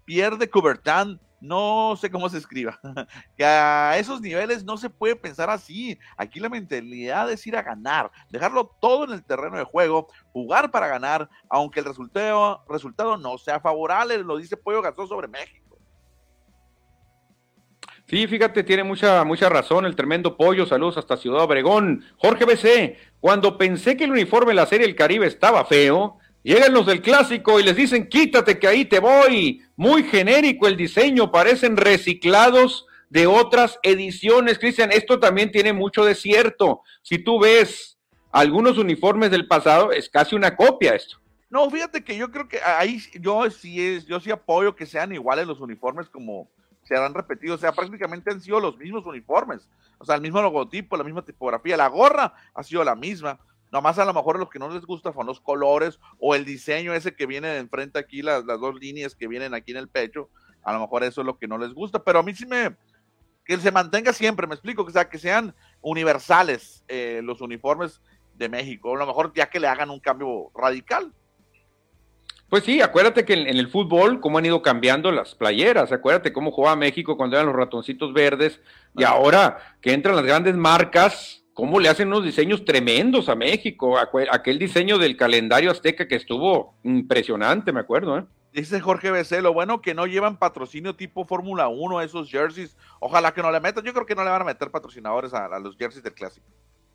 [0.05, 2.79] Pierde Coubertin no sé cómo se escriba,
[3.37, 5.97] que a esos niveles no se puede pensar así.
[6.17, 10.71] Aquí la mentalidad es ir a ganar, dejarlo todo en el terreno de juego, jugar
[10.71, 15.69] para ganar, aunque el resultado, resultado no sea favorable, lo dice Pollo Gastón sobre México.
[18.09, 20.65] Sí, fíjate, tiene mucha, mucha razón el tremendo pollo.
[20.65, 22.03] Saludos hasta Ciudad Obregón.
[22.17, 26.73] Jorge BC, cuando pensé que el uniforme de la Serie El Caribe estaba feo, Llegan
[26.73, 29.61] los del clásico y les dicen, quítate que ahí te voy.
[29.75, 34.59] Muy genérico el diseño, parecen reciclados de otras ediciones.
[34.59, 36.81] Cristian, esto también tiene mucho de cierto.
[37.01, 37.97] Si tú ves
[38.31, 41.17] algunos uniformes del pasado, es casi una copia esto.
[41.49, 45.11] No, fíjate que yo creo que ahí yo sí es, yo sí apoyo que sean
[45.11, 46.47] iguales los uniformes como
[46.83, 50.41] se han repetido, o sea, prácticamente han sido los mismos uniformes, o sea, el mismo
[50.41, 53.39] logotipo, la misma tipografía, la gorra ha sido la misma,
[53.71, 56.45] nomás a lo mejor a los que no les gusta son los colores o el
[56.45, 59.77] diseño ese que viene de enfrente aquí, las, las dos líneas que vienen aquí en
[59.77, 60.29] el pecho,
[60.63, 62.75] a lo mejor eso es lo que no les gusta, pero a mí sí me,
[63.49, 68.01] que se mantenga siempre, me explico, que, sea, que sean universales eh, los uniformes
[68.35, 71.11] de México, a lo mejor ya que le hagan un cambio radical.
[72.49, 76.51] Pues sí, acuérdate que en, el fútbol, cómo han ido cambiando las playeras, acuérdate cómo
[76.51, 78.59] jugaba México cuando eran los ratoncitos verdes,
[78.95, 83.97] y ahora que entran las grandes marcas, cómo le hacen unos diseños tremendos a México,
[84.31, 88.23] aquel diseño del calendario azteca que estuvo impresionante, me acuerdo, ¿eh?
[88.53, 92.77] Dice Jorge BC, lo bueno que no llevan patrocinio tipo Fórmula 1 esos jerseys.
[92.99, 93.83] Ojalá que no le metan.
[93.83, 96.47] Yo creo que no le van a meter patrocinadores a los jerseys del clásico.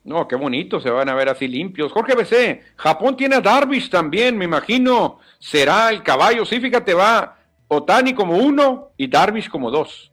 [0.03, 1.91] No, qué bonito, se van a ver así limpios.
[1.91, 5.19] Jorge BC, Japón tiene a Darvish también, me imagino.
[5.39, 10.11] Será el caballo, sí, fíjate, va Otani como uno y Darvish como dos.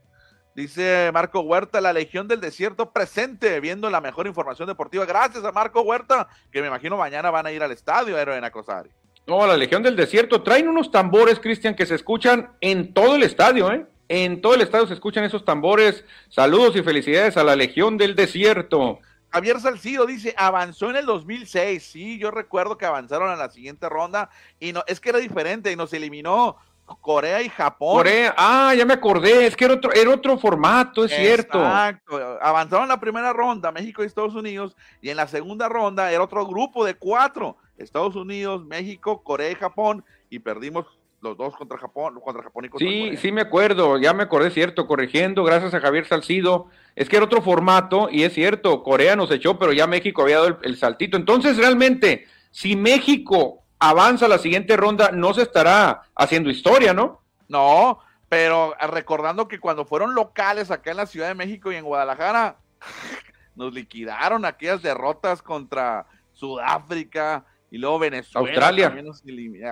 [0.55, 5.07] Dice Marco Huerta, la Legión del Desierto presente, viendo la mejor información deportiva.
[5.07, 8.45] Gracias a Marco Huerta, que me imagino mañana van a ir al estadio, héroe en
[8.45, 8.91] Acosari.
[9.27, 10.43] No, la Legión del Desierto.
[10.43, 13.87] Traen unos tambores, Cristian, que se escuchan en todo el estadio, ¿eh?
[14.09, 16.05] En todo el estadio se escuchan esos tambores.
[16.29, 18.99] Saludos y felicidades a la Legión del Desierto.
[19.31, 21.83] Javier Salcido dice, avanzó en el 2006.
[21.83, 24.29] Sí, yo recuerdo que avanzaron a la siguiente ronda
[24.61, 26.59] y no, es que era diferente y nos eliminó
[27.01, 27.97] Corea y Japón.
[27.97, 31.59] Corea, ah, ya me acordé, es que era otro, era otro formato, es cierto.
[31.59, 36.11] Exacto, avanzaron en la primera ronda, México y Estados Unidos, y en la segunda ronda
[36.13, 40.87] era otro grupo de cuatro, Estados Unidos, México, Corea y Japón, y perdimos
[41.23, 44.51] los dos contra Japón, contra Japón y contra Sí, sí me acuerdo, ya me acordé,
[44.51, 49.17] cierto, corrigiendo, gracias a Javier Salcido, es que era otro formato y es cierto, Corea
[49.17, 51.17] nos echó, pero ya México había dado el, saltito.
[51.17, 57.21] Entonces, realmente, si México avanza a la siguiente ronda, no se estará haciendo historia, ¿no?
[57.49, 61.85] No, pero recordando que cuando fueron locales acá en la Ciudad de México y en
[61.85, 62.59] Guadalajara,
[63.57, 68.95] nos liquidaron aquellas derrotas contra Sudáfrica y luego Venezuela, Australia.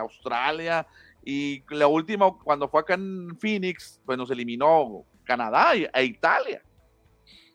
[0.00, 0.86] Australia
[1.24, 6.60] y la última, cuando fue acá en Phoenix, pues nos eliminó Canadá e Italia.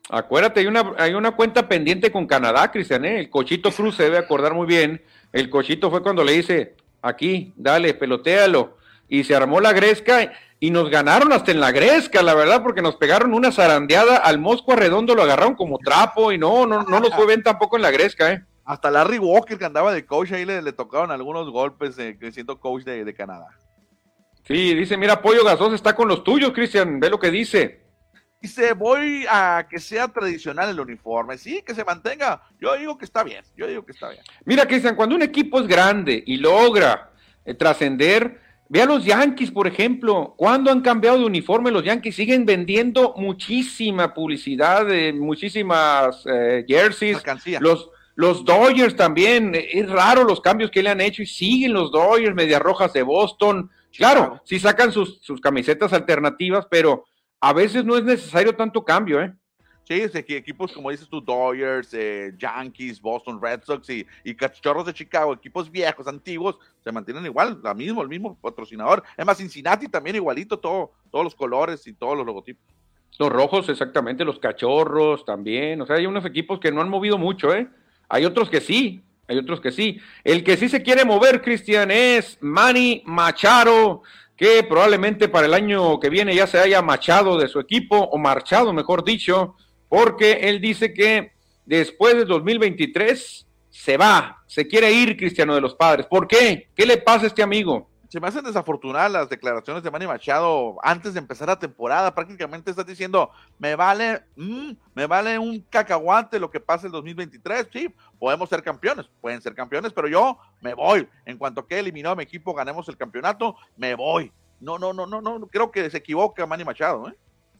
[0.08, 3.20] Acuérdate, hay una, hay una cuenta pendiente con Canadá, Cristian, ¿eh?
[3.20, 5.02] El Cochito Cruz se debe acordar muy bien.
[5.32, 8.76] El Cochito fue cuando le dice, aquí, dale, pelotealo.
[9.08, 12.82] Y se armó la gresca y nos ganaron hasta en la gresca, la verdad, porque
[12.82, 17.00] nos pegaron una zarandeada al Mosco Redondo, lo agarraron como trapo y no, no, no
[17.00, 18.44] nos fue bien tampoco en la gresca, ¿eh?
[18.64, 22.58] Hasta Larry Walker, que andaba de coach, ahí le, le tocaron algunos golpes eh, siendo
[22.58, 23.46] coach de, Canadá.
[24.42, 27.85] Sí, dice, mira, Pollo Gasos está con los tuyos, Cristian, ve lo que dice.
[28.40, 32.42] Dice, voy a que sea tradicional el uniforme, sí, que se mantenga.
[32.60, 34.22] Yo digo que está bien, yo digo que está bien.
[34.44, 37.10] Mira, Cristian, cuando un equipo es grande y logra
[37.44, 42.14] eh, trascender, ve a los Yankees, por ejemplo, cuando han cambiado de uniforme los Yankees,
[42.14, 47.22] siguen vendiendo muchísima publicidad, muchísimas eh, jerseys.
[47.60, 51.92] Los, los Dodgers también, es raro los cambios que le han hecho y siguen los
[51.92, 53.70] Dodgers, Medias Rojas de Boston.
[53.96, 57.04] Claro, sí sacan sus, camisetas alternativas, pero
[57.40, 59.32] a veces no es necesario tanto cambio, ¿eh?
[59.88, 64.92] Sí, equipos como dices tú, Dodgers, eh, Yankees, Boston Red Sox y, y, Cachorros de
[64.92, 69.04] Chicago, equipos viejos, antiguos, se mantienen igual, la mismo, el mismo patrocinador.
[69.16, 72.64] Es más, Cincinnati también igualito, todo, todos los colores y todos los logotipos.
[73.16, 75.80] Los rojos, exactamente, los cachorros también.
[75.80, 77.68] O sea, hay unos equipos que no han movido mucho, ¿eh?
[78.08, 80.00] Hay otros que sí, hay otros que sí.
[80.24, 84.02] El que sí se quiere mover, Cristian, es Manny Machado,
[84.36, 88.18] que probablemente para el año que viene ya se haya machado de su equipo, o
[88.18, 89.54] marchado, mejor dicho,
[89.88, 91.32] porque él dice que
[91.64, 96.06] después de 2023 se va, se quiere ir, Cristiano de los Padres.
[96.06, 96.68] ¿Por qué?
[96.74, 97.88] ¿Qué le pasa a este amigo?
[98.08, 102.14] Se me hacen desafortunadas las declaraciones de Manny Machado antes de empezar la temporada.
[102.14, 107.68] Prácticamente estás diciendo, me vale, mm, me vale un cacahuate lo que pase el 2023.
[107.72, 111.08] Sí, podemos ser campeones, pueden ser campeones, pero yo me voy.
[111.24, 114.32] En cuanto que eliminó a mi equipo, ganemos el campeonato, me voy.
[114.60, 117.08] No, no, no, no, no, creo que se equivoca Manny Machado.
[117.08, 117.14] ¿eh?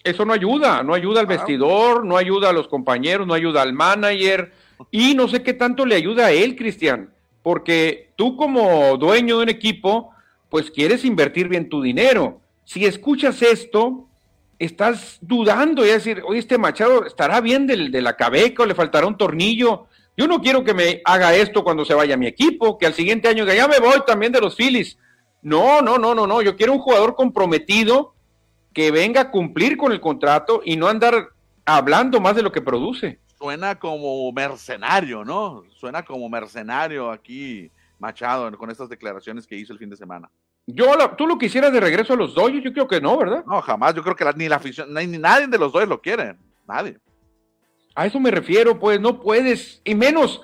[0.04, 3.72] Eso no ayuda, no ayuda al vestidor, no ayuda a los compañeros, no ayuda al
[3.72, 4.52] manager
[4.90, 9.42] y no sé qué tanto le ayuda a él, Cristian, porque tú como dueño de
[9.42, 10.12] un equipo,
[10.56, 12.40] pues quieres invertir bien tu dinero.
[12.64, 14.08] Si escuchas esto,
[14.58, 19.06] estás dudando y decir, oye, este Machado estará bien de la cabeca o le faltará
[19.06, 19.86] un tornillo.
[20.16, 23.28] Yo no quiero que me haga esto cuando se vaya mi equipo, que al siguiente
[23.28, 24.96] año ya me voy también de los Phillies.
[25.42, 26.40] No, no, no, no, no.
[26.40, 28.14] Yo quiero un jugador comprometido
[28.72, 31.32] que venga a cumplir con el contrato y no andar
[31.66, 33.18] hablando más de lo que produce.
[33.36, 35.64] Suena como mercenario, ¿no?
[35.78, 40.30] Suena como mercenario aquí Machado con estas declaraciones que hizo el fin de semana.
[40.66, 42.64] Yo, ¿Tú lo quisieras de regreso a los Dodgers?
[42.64, 43.44] Yo creo que no, ¿verdad?
[43.46, 43.94] No, jamás.
[43.94, 46.36] Yo creo que ni la afición, ni, nadie de los Dodgers lo quiere.
[46.66, 46.98] Nadie.
[47.94, 50.42] A eso me refiero, pues no puedes, y menos,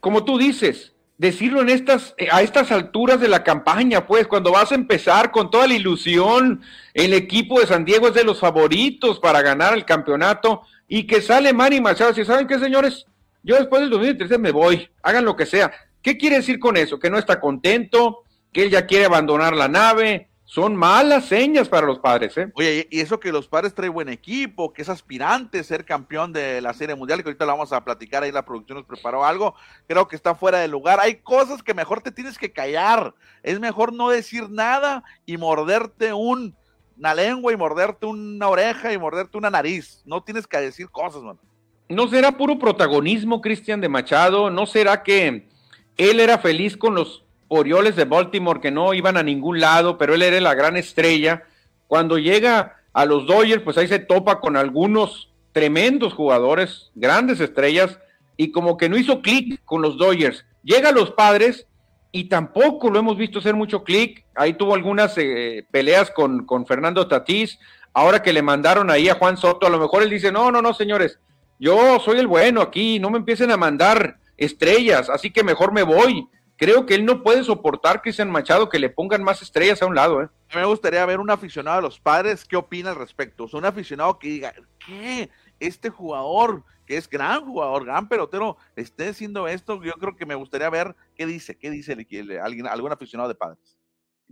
[0.00, 4.72] como tú dices, decirlo en estas, a estas alturas de la campaña, pues cuando vas
[4.72, 6.62] a empezar con toda la ilusión,
[6.94, 11.20] el equipo de San Diego es de los favoritos para ganar el campeonato y que
[11.20, 13.06] sale Manny Machado, si saben qué señores,
[13.42, 15.72] yo después del 2013 me voy, hagan lo que sea.
[16.04, 16.98] ¿Qué quiere decir con eso?
[16.98, 20.28] Que no está contento, que él ya quiere abandonar la nave.
[20.44, 22.52] Son malas señas para los padres, ¿eh?
[22.54, 26.34] Oye, y eso que los padres traen buen equipo, que es aspirante a ser campeón
[26.34, 29.24] de la Serie Mundial, que ahorita lo vamos a platicar, ahí la producción nos preparó
[29.24, 29.54] algo,
[29.88, 31.00] creo que está fuera de lugar.
[31.00, 33.14] Hay cosas que mejor te tienes que callar.
[33.42, 36.54] Es mejor no decir nada y morderte un,
[36.98, 40.02] una lengua y morderte una oreja y morderte una nariz.
[40.04, 41.38] No tienes que decir cosas, man.
[41.88, 44.50] ¿No será puro protagonismo, Cristian de Machado?
[44.50, 45.48] ¿No será que
[45.96, 50.14] él era feliz con los Orioles de Baltimore que no iban a ningún lado, pero
[50.14, 51.44] él era la gran estrella?
[51.86, 57.98] Cuando llega a los Dodgers, pues ahí se topa con algunos tremendos jugadores, grandes estrellas,
[58.36, 60.44] y como que no hizo clic con los Dodgers.
[60.62, 61.66] Llega a los padres
[62.10, 64.24] y tampoco lo hemos visto hacer mucho clic.
[64.34, 67.58] Ahí tuvo algunas eh, peleas con, con Fernando Tatís.
[67.92, 70.60] Ahora que le mandaron ahí a Juan Soto, a lo mejor él dice, no, no,
[70.60, 71.20] no, señores,
[71.60, 75.82] yo soy el bueno aquí, no me empiecen a mandar estrellas, así que mejor me
[75.82, 76.28] voy.
[76.56, 79.94] Creo que él no puede soportar, Cristian Machado, que le pongan más estrellas a un
[79.94, 80.22] lado.
[80.22, 80.28] ¿eh?
[80.54, 83.48] Me gustaría ver un aficionado de los padres, ¿qué opina al respecto?
[83.52, 84.54] un aficionado que diga,
[84.86, 85.30] ¿qué?
[85.58, 90.34] Este jugador, que es gran jugador, gran pelotero, esté haciendo esto, yo creo que me
[90.36, 91.96] gustaría ver qué dice, qué dice
[92.40, 93.76] alguien, algún aficionado de padres.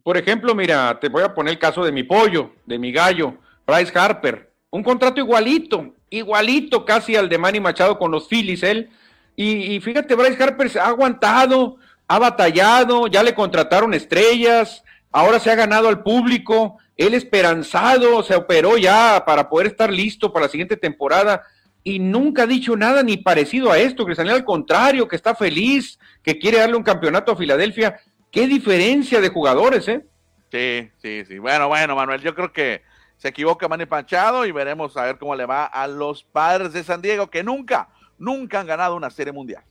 [0.03, 3.37] Por ejemplo, mira, te voy a poner el caso de mi pollo, de mi gallo,
[3.67, 4.53] Bryce Harper.
[4.71, 8.91] Un contrato igualito, igualito casi al de Manny Machado con los Phillies, él.
[9.35, 15.55] Y, fíjate, Bryce Harper ha aguantado, ha batallado, ya le contrataron estrellas, ahora se ha
[15.55, 20.77] ganado al público, él esperanzado, se operó ya para poder estar listo para la siguiente
[20.77, 21.43] temporada
[21.85, 25.99] y nunca ha dicho nada ni parecido a esto, Cristian, al contrario, que está feliz,
[26.23, 27.99] que quiere darle un campeonato a Filadelfia.
[28.31, 30.05] Qué diferencia de jugadores, ¿eh?
[30.51, 31.39] Sí, sí, sí.
[31.39, 32.83] Bueno, bueno, Manuel, yo creo que
[33.17, 36.85] se equivoca Manny Panchado y veremos a ver cómo le va a los padres de
[36.85, 39.63] San Diego, que nunca, nunca han ganado una serie mundial.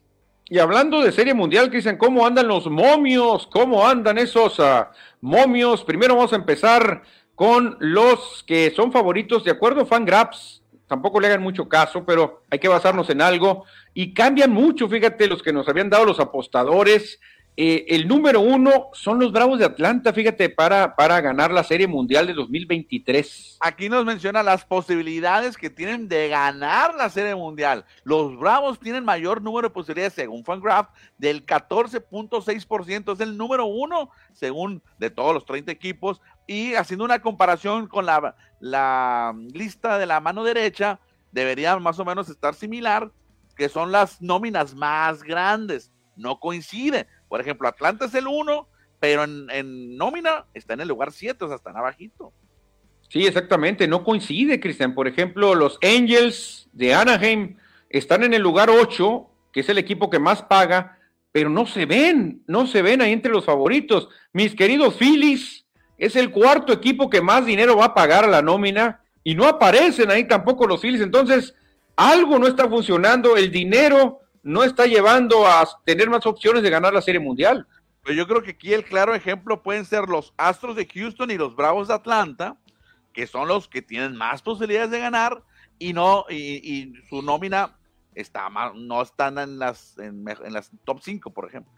[0.45, 3.47] Y hablando de serie mundial, dicen ¿cómo andan los momios?
[3.47, 5.83] ¿Cómo andan esos ah, momios?
[5.83, 7.03] Primero vamos a empezar
[7.35, 10.61] con los que son favoritos, de acuerdo, Fangraphs.
[10.87, 13.63] Tampoco le hagan mucho caso, pero hay que basarnos en algo.
[13.93, 17.19] Y cambian mucho, fíjate, los que nos habían dado los apostadores.
[17.63, 21.85] Eh, el número uno son los Bravos de Atlanta, fíjate, para, para ganar la Serie
[21.85, 23.59] Mundial de 2023.
[23.59, 27.85] Aquí nos menciona las posibilidades que tienen de ganar la Serie Mundial.
[28.03, 30.89] Los Bravos tienen mayor número de posibilidades, según Fangraph,
[31.19, 33.13] del 14.6%.
[33.13, 36.19] Es el número uno, según de todos los 30 equipos.
[36.47, 40.99] Y haciendo una comparación con la, la lista de la mano derecha,
[41.31, 43.11] debería más o menos estar similar,
[43.55, 45.91] que son las nóminas más grandes.
[46.15, 48.67] No coincide por ejemplo, Atlanta es el 1,
[48.99, 52.33] pero en, nómina está en el lugar 7, o sea, están abajito.
[53.07, 54.93] Sí, exactamente, no coincide, Cristian.
[54.93, 57.55] Por ejemplo, los Angels de Anaheim
[57.89, 60.97] están en el lugar 8, que es el equipo que más paga,
[61.31, 64.09] pero no se ven, no se ven ahí entre los favoritos.
[64.33, 65.65] Mis queridos Phillies,
[65.97, 69.45] es el cuarto equipo que más dinero va a pagar a la nómina y no
[69.47, 70.99] aparecen ahí tampoco los Phillies.
[70.99, 71.55] Entonces,
[71.95, 76.93] algo no está funcionando, el dinero no está llevando a tener más opciones de ganar
[76.93, 77.67] la Serie Mundial.
[78.03, 81.37] Pues yo creo que aquí el claro ejemplo pueden ser los Astros de Houston y
[81.37, 82.57] los Bravos de Atlanta,
[83.13, 85.43] que son los que tienen más posibilidades de ganar
[85.77, 87.77] y no y, su nómina
[88.15, 91.73] está no están en las en, las top 5, por ejemplo.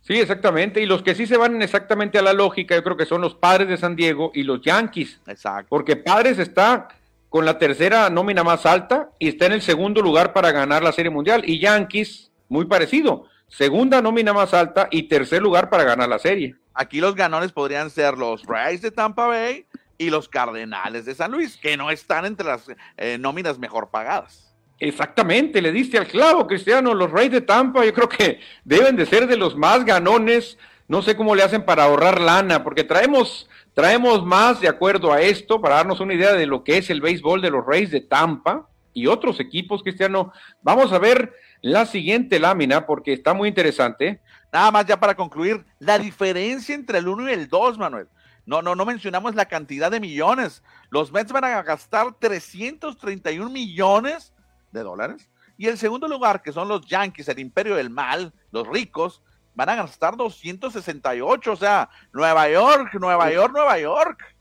[0.00, 0.80] Sí, exactamente.
[0.80, 3.34] Y los que sí se van exactamente a la lógica, yo creo que son los
[3.34, 5.20] padres de San Diego y los Yankees.
[5.26, 5.66] Exacto.
[5.68, 6.88] Porque padres está
[7.28, 10.92] con la tercera nómina más alta y está en el segundo lugar para ganar la
[10.92, 11.42] Serie Mundial.
[11.44, 16.54] Y Yankees, muy parecido, segunda nómina más alta y tercer lugar para ganar la serie.
[16.74, 19.66] Aquí los ganones podrían ser los Rays de Tampa Bay
[19.98, 22.66] y los Cardenales de San Luis, que no están entre las
[22.96, 24.54] eh, nóminas mejor pagadas.
[24.80, 26.94] Exactamente, le diste al clavo, Cristiano.
[26.94, 30.56] Los Rays de Tampa, yo creo que deben de ser de los más ganones.
[30.86, 33.48] No sé cómo le hacen para ahorrar lana, porque traemos
[33.78, 37.00] Traemos más de acuerdo a esto para darnos una idea de lo que es el
[37.00, 40.32] béisbol de los Reyes de Tampa y otros equipos, Cristiano.
[40.62, 44.20] Vamos a ver la siguiente lámina porque está muy interesante.
[44.52, 48.08] Nada más ya para concluir, la diferencia entre el 1 y el 2, Manuel.
[48.46, 50.64] No, no, no mencionamos la cantidad de millones.
[50.90, 54.32] Los Mets van a gastar 331 millones
[54.72, 55.30] de dólares.
[55.56, 59.22] Y el segundo lugar, que son los Yankees, el imperio del mal, los ricos,
[59.58, 64.36] van a gastar 268, o sea, Nueva York, Nueva York, Nueva York.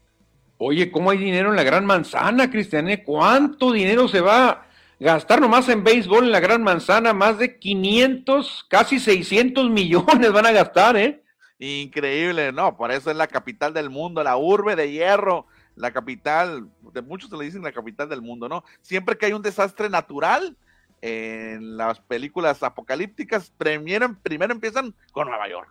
[0.59, 2.87] Oye, ¿cómo hay dinero en la Gran Manzana, Cristian?
[2.87, 3.03] ¿Eh?
[3.03, 4.67] ¿Cuánto dinero se va a
[4.99, 7.13] gastar nomás en béisbol en la Gran Manzana?
[7.13, 11.23] Más de 500, casi 600 millones van a gastar, ¿eh?
[11.57, 16.69] Increíble, no, por eso es la capital del mundo, la urbe de hierro, la capital,
[16.93, 18.63] de muchos se le dicen la capital del mundo, ¿no?
[18.83, 20.55] Siempre que hay un desastre natural,
[21.01, 25.69] en las películas apocalípticas, primero, primero empiezan con Nueva York.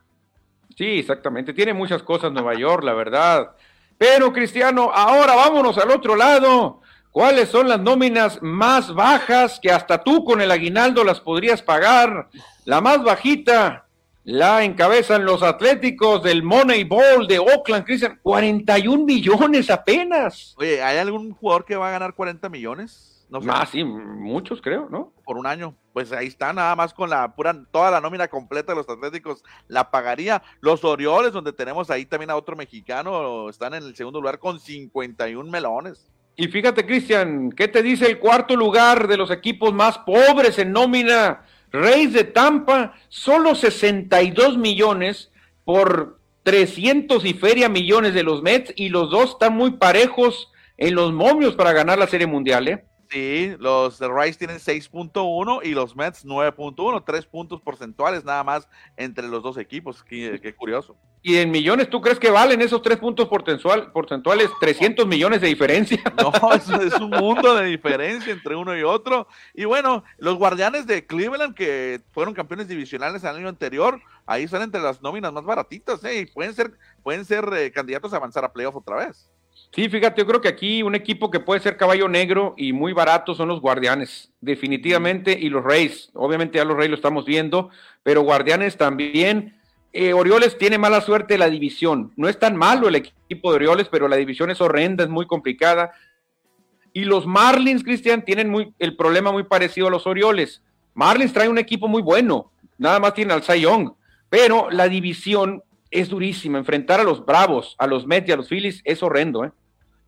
[0.77, 3.57] Sí, exactamente, tiene muchas cosas Nueva York, la verdad.
[3.99, 6.83] Pero Cristiano, ahora vámonos al otro lado.
[7.11, 12.29] ¿Cuáles son las nóminas más bajas que hasta tú con el aguinaldo las podrías pagar?
[12.67, 13.87] La más bajita
[14.27, 18.19] la encabezan los Atléticos del Moneyball de Oakland, Cristian.
[18.23, 20.53] 41 millones apenas.
[20.59, 23.16] Oye, ¿hay algún jugador que va a ganar 40 millones?
[23.29, 25.13] No Más, sí, muchos creo, ¿no?
[25.25, 25.75] Por un año.
[25.93, 29.43] Pues ahí está, nada más con la pura, toda la nómina completa de los Atléticos
[29.67, 30.43] la pagaría.
[30.61, 34.61] Los Orioles, donde tenemos ahí también a otro mexicano, están en el segundo lugar con
[34.61, 36.09] 51 melones.
[36.37, 40.71] Y fíjate, Cristian, ¿qué te dice el cuarto lugar de los equipos más pobres en
[40.71, 41.45] nómina?
[41.73, 45.33] Reyes de Tampa, solo 62 millones
[45.65, 50.95] por 300 y feria millones de los Mets y los dos están muy parejos en
[50.95, 52.85] los momios para ganar la Serie Mundial, ¿eh?
[53.11, 59.29] Sí, los Rice tienen 6.1 y los Mets 9.1, tres puntos porcentuales nada más entre
[59.29, 60.03] los dos equipos.
[60.03, 60.97] Qué, curioso.
[61.23, 66.03] ¿Y en millones tú crees que valen esos tres puntos porcentuales 300 millones de diferencia?
[66.17, 69.29] No, es, es un mundo de diferencia entre uno y otro.
[69.55, 74.63] Y bueno, los guardianes de Cleveland que fueron campeones divisionales el año anterior, ahí están
[74.63, 76.21] entre las nóminas más baratitas, ¿eh?
[76.21, 79.31] Y pueden ser, pueden ser eh, candidatos a avanzar a playoff otra vez.
[79.77, 82.95] Sí, fíjate, yo creo que aquí un equipo que puede ser caballo negro y muy
[82.95, 86.09] barato son los Guardianes, definitivamente, y los Reyes.
[86.15, 87.69] Obviamente ya los Reyes lo estamos viendo,
[88.03, 89.55] pero Guardianes también.
[89.93, 92.11] Eh, Orioles tiene mala suerte la división.
[92.17, 95.27] No es tan malo el equipo de Orioles, pero la división es horrenda, es muy
[95.27, 95.93] complicada.
[96.95, 100.63] Y los Marlins, Cristian, tienen muy, el problema muy parecido a los Orioles.
[100.95, 103.93] Marlins trae un equipo muy bueno, nada más tiene al Cy Young,
[104.31, 106.57] pero la división es durísima.
[106.57, 109.53] Enfrentar a los Bravos, a los Mets y a los Phillies es horrendo, ¿eh?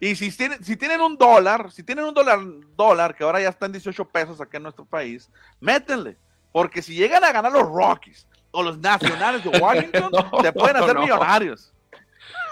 [0.01, 2.39] Y si tienen, si tienen un dólar, si tienen un dólar,
[2.77, 5.29] dólar, que ahora ya está en 18 pesos acá en nuestro país,
[5.61, 6.17] métenle.
[6.53, 10.97] Porque si llegan a ganar los Rockies o los Nacionales de Washington, se pueden hacer
[10.99, 11.73] millonarios.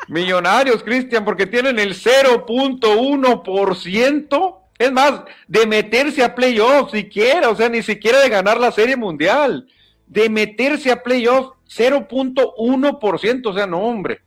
[0.09, 4.57] Millonarios, Cristian, porque tienen el 0.1%.
[4.79, 8.97] Es más, de meterse a playoffs siquiera, o sea, ni siquiera de ganar la Serie
[8.97, 9.67] Mundial.
[10.07, 14.21] De meterse a playoffs 0.1%, o sea, no, hombre.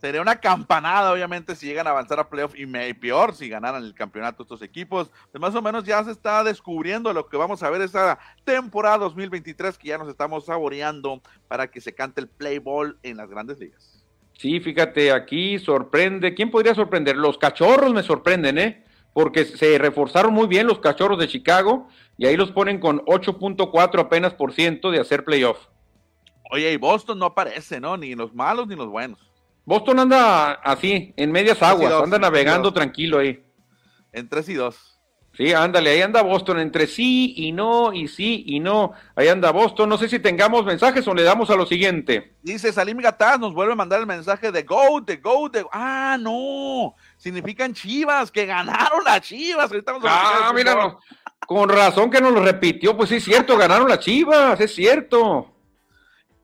[0.00, 3.94] Sería una campanada, obviamente, si llegan a avanzar a playoff y, peor si ganaran el
[3.94, 5.10] campeonato estos equipos.
[5.32, 8.98] Pues más o menos ya se está descubriendo lo que vamos a ver esta temporada
[8.98, 13.28] 2023 que ya nos estamos saboreando para que se cante el play ball en las
[13.28, 14.04] grandes ligas.
[14.34, 16.32] Sí, fíjate, aquí sorprende.
[16.32, 17.16] ¿Quién podría sorprender?
[17.16, 18.84] Los cachorros me sorprenden, ¿eh?
[19.12, 23.98] Porque se reforzaron muy bien los cachorros de Chicago y ahí los ponen con 8.4
[23.98, 25.58] apenas por ciento de hacer playoff.
[26.52, 27.96] Oye, y Boston no aparece, ¿no?
[27.96, 29.27] Ni los malos ni los buenos.
[29.68, 33.44] Boston anda así, en medias aguas, anda navegando tranquilo ahí.
[34.12, 34.98] En tres y dos.
[35.34, 38.92] Sí, ándale, ahí anda Boston, entre sí y no, y sí y no.
[39.14, 39.90] Ahí anda Boston.
[39.90, 42.38] No sé si tengamos mensajes o le damos a lo siguiente.
[42.42, 45.66] Dice Salim Gataz, nos vuelve a mandar el mensaje de Go, de Go, de.
[45.70, 46.94] Ah, no.
[47.18, 49.70] Significan chivas, que ganaron las chivas.
[50.04, 50.96] ah, mira,
[51.46, 52.96] con razón que nos lo repitió.
[52.96, 55.57] Pues sí, es cierto, ganaron las chivas, es cierto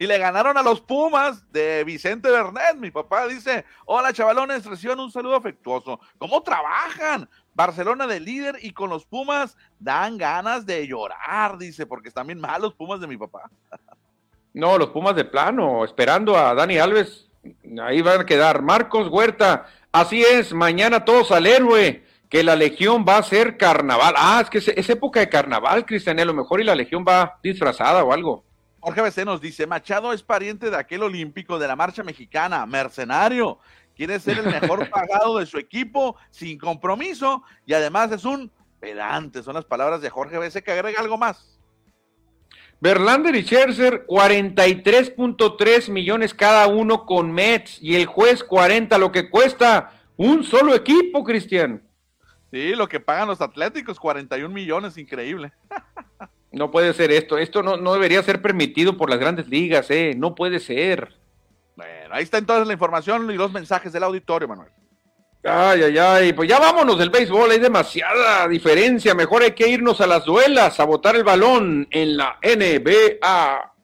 [0.04, 2.76] y le ganaron a los Pumas de Vicente Bernet.
[2.76, 5.98] Mi papá dice, hola chavalones, reciban un saludo afectuoso.
[6.18, 7.28] ¿Cómo trabajan?
[7.54, 12.38] Barcelona de líder y con los Pumas dan ganas de llorar, dice, porque están bien
[12.38, 13.50] mal los Pumas de mi papá.
[14.56, 17.28] No, los Pumas de plano, esperando a Dani Alves,
[17.82, 18.62] ahí van a quedar.
[18.62, 24.14] Marcos Huerta, así es, mañana todos al héroe, que la Legión va a ser carnaval.
[24.16, 27.40] Ah, es que es, época de carnaval, Cristian, a lo mejor y la Legión va
[27.42, 28.44] disfrazada o algo.
[28.84, 33.58] Jorge BC nos dice, Machado es pariente de aquel olímpico de la marcha mexicana, mercenario,
[33.96, 39.42] quiere ser el mejor pagado de su equipo sin compromiso y además es un pedante,
[39.42, 41.58] son las palabras de Jorge BC que agrega algo más.
[42.78, 49.30] Verlander y Scherzer 43.3 millones cada uno con Mets y el juez 40, lo que
[49.30, 51.82] cuesta un solo equipo, Cristian.
[52.52, 55.54] Sí, lo que pagan los Atléticos, 41 millones, increíble.
[56.54, 57.36] No puede ser esto.
[57.36, 60.14] Esto no, no debería ser permitido por las grandes ligas, ¿eh?
[60.16, 61.12] No puede ser.
[61.76, 64.70] Bueno, ahí está entonces la información y los mensajes del auditorio, Manuel.
[65.42, 70.00] Ay, ay, ay, pues ya vámonos del béisbol, hay demasiada diferencia, mejor hay que irnos
[70.00, 73.74] a las duelas, a botar el balón en la NBA.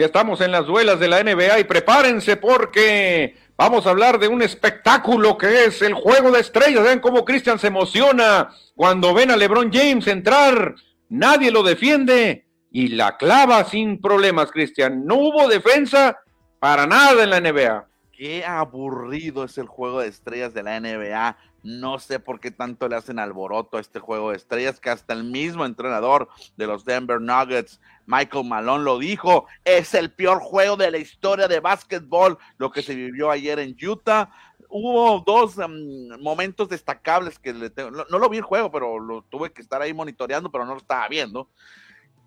[0.00, 4.28] Ya estamos en las duelas de la NBA y prepárense porque vamos a hablar de
[4.28, 6.82] un espectáculo que es el juego de estrellas.
[6.82, 10.74] Vean cómo Cristian se emociona cuando ven a LeBron James entrar.
[11.10, 15.04] Nadie lo defiende y la clava sin problemas, Cristian.
[15.04, 16.18] No hubo defensa
[16.60, 17.86] para nada en la NBA.
[18.10, 21.36] Qué aburrido es el juego de estrellas de la NBA.
[21.62, 25.12] No sé por qué tanto le hacen alboroto a este juego de estrellas que hasta
[25.12, 27.80] el mismo entrenador de los Denver Nuggets,
[28.10, 29.46] Michael Malone, lo dijo.
[29.64, 33.76] Es el peor juego de la historia de básquetbol, lo que se vivió ayer en
[33.80, 34.30] Utah.
[34.68, 37.90] Hubo dos em, momentos destacables que le tengo.
[37.90, 40.80] No, lo vi el juego, pero lo tuve que estar ahí monitoreando, pero no lo
[40.80, 41.48] estaba viendo.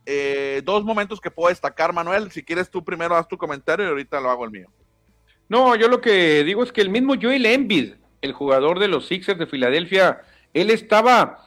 [0.05, 2.31] Eh, dos momentos que puedo destacar, Manuel.
[2.31, 4.69] Si quieres tú primero haz tu comentario y ahorita lo hago el mío.
[5.49, 9.07] No, yo lo que digo es que el mismo Joel Embiid el jugador de los
[9.07, 10.21] Sixers de Filadelfia,
[10.53, 11.45] él estaba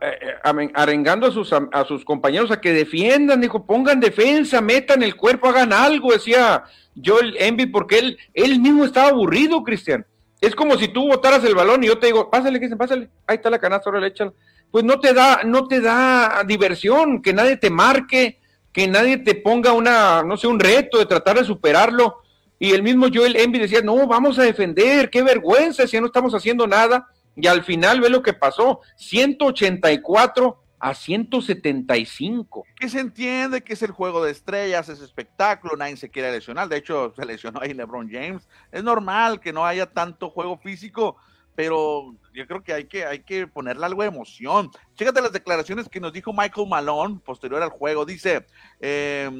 [0.00, 5.02] eh, eh, arengando a sus, a sus compañeros a que defiendan, dijo, pongan defensa, metan
[5.02, 6.64] el cuerpo, hagan algo, decía
[7.04, 10.06] Joel Embiid, porque él, él mismo estaba aburrido, Cristian.
[10.40, 13.36] Es como si tú botaras el balón y yo te digo, pásale, Cristian, pásale, ahí
[13.36, 14.32] está la canasta, ahora le echan.
[14.70, 18.38] Pues no te da, no te da diversión, que nadie te marque,
[18.72, 22.22] que nadie te ponga una, no sé, un reto de tratar de superarlo.
[22.58, 26.34] Y el mismo Joel Embiid decía, no, vamos a defender, qué vergüenza si no estamos
[26.34, 27.08] haciendo nada.
[27.36, 32.64] Y al final ve lo que pasó, 184 a 175.
[32.78, 36.68] Que se entiende que es el juego de estrellas, es espectáculo, nadie se quiere lesionar.
[36.68, 38.48] De hecho, se lesionó ahí LeBron James.
[38.72, 41.16] Es normal que no haya tanto juego físico,
[41.54, 44.70] pero yo creo que hay que, hay que ponerle algo de emoción.
[44.94, 48.04] Chécate las declaraciones que nos dijo Michael Malone posterior al juego.
[48.04, 48.46] Dice,
[48.80, 49.30] eh,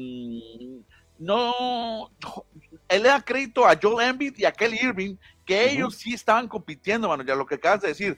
[1.19, 2.11] no,
[2.89, 5.15] él le da crédito a Joel Embiid y a Kelly Irving,
[5.47, 8.17] que ellos sí estaban compitiendo, mano, ya lo que acabas de decir.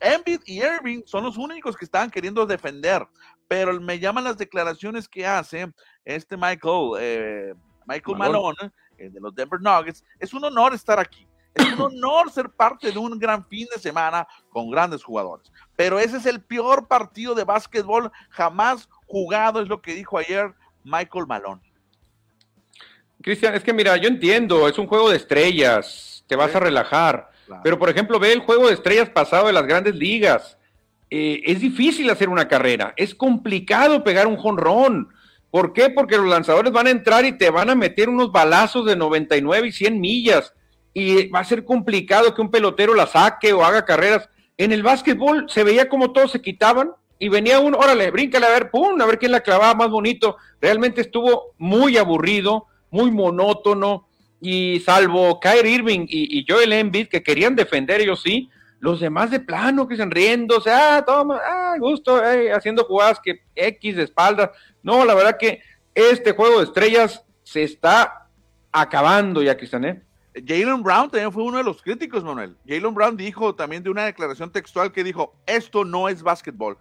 [0.00, 3.04] Embiid y Irving son los únicos que estaban queriendo defender,
[3.48, 5.72] pero me llaman las declaraciones que hace
[6.04, 7.54] este Michael, eh,
[7.84, 10.04] Michael Malone, eh, de los Denver Nuggets.
[10.20, 11.26] Es un honor estar aquí.
[11.52, 15.50] Es un honor ser parte de un gran fin de semana con grandes jugadores.
[15.74, 20.54] Pero ese es el peor partido de básquetbol jamás jugado, es lo que dijo ayer
[20.84, 21.60] Michael Malone.
[23.20, 27.30] Cristian, es que mira, yo entiendo, es un juego de estrellas, te vas a relajar.
[27.64, 30.58] Pero, por ejemplo, ve el juego de estrellas pasado de las grandes ligas.
[31.10, 35.08] Eh, es difícil hacer una carrera, es complicado pegar un jonrón.
[35.50, 35.88] ¿Por qué?
[35.88, 39.68] Porque los lanzadores van a entrar y te van a meter unos balazos de 99
[39.68, 40.52] y 100 millas.
[40.92, 44.28] Y va a ser complicado que un pelotero la saque o haga carreras.
[44.58, 48.50] En el básquetbol se veía como todos se quitaban y venía uno, órale, bríncale a
[48.50, 50.36] ver, pum, a ver quién la clavaba más bonito.
[50.60, 54.07] Realmente estuvo muy aburrido muy monótono
[54.40, 59.40] y salvo Kyrie Irving y, Joel Embiid que querían defender ellos sí, los demás de
[59.40, 64.04] plano que se riendo, o sea, toma, ah, gusto, eh, haciendo jugadas que X de
[64.04, 64.52] espalda.
[64.82, 65.62] No, la verdad que
[65.94, 68.28] este juego de estrellas se está
[68.70, 69.84] acabando ya, Cristian.
[69.84, 70.02] ¿eh?
[70.46, 72.56] Jalen Brown también fue uno de los críticos, Manuel.
[72.66, 76.78] Jalen Brown dijo también de una declaración textual que dijo, esto no es básquetbol.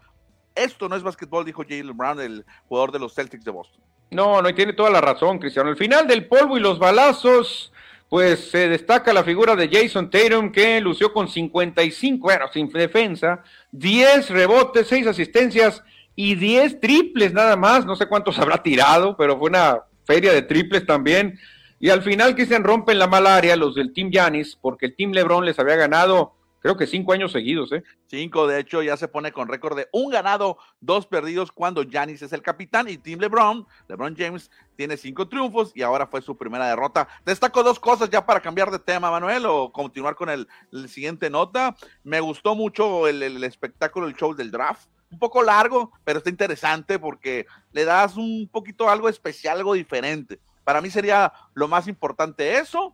[0.54, 3.82] Esto no es básquetbol, dijo Jalen Brown, el jugador de los Celtics de Boston.
[4.10, 5.70] No, no, y tiene toda la razón, Cristiano.
[5.70, 7.72] Al final del polvo y los balazos,
[8.10, 13.44] pues se destaca la figura de Jason Tatum, que lució con 55, bueno, sin defensa,
[13.72, 15.84] 10 rebotes, 6 asistencias
[16.16, 17.86] y 10 triples nada más.
[17.86, 21.38] No sé cuántos habrá tirado, pero fue una feria de triples también.
[21.80, 25.46] Y al final, Cristian, rompen la malaria los del Team Yanis, porque el Team LeBron
[25.46, 27.84] les había ganado Creo que cinco años seguidos, ¿eh?
[28.08, 32.22] Cinco, de hecho, ya se pone con récord de un ganado, dos perdidos cuando Janis
[32.22, 36.36] es el capitán y Team LeBron, LeBron James, tiene cinco triunfos y ahora fue su
[36.36, 37.08] primera derrota.
[37.26, 40.48] Destaco dos cosas ya para cambiar de tema, Manuel, o continuar con el,
[40.88, 41.76] siguiente nota.
[42.04, 46.30] Me gustó mucho el, el espectáculo, el show del draft un poco largo, pero está
[46.30, 50.40] interesante porque le das un poquito algo especial, algo diferente.
[50.64, 52.94] Para mí sería lo más importante eso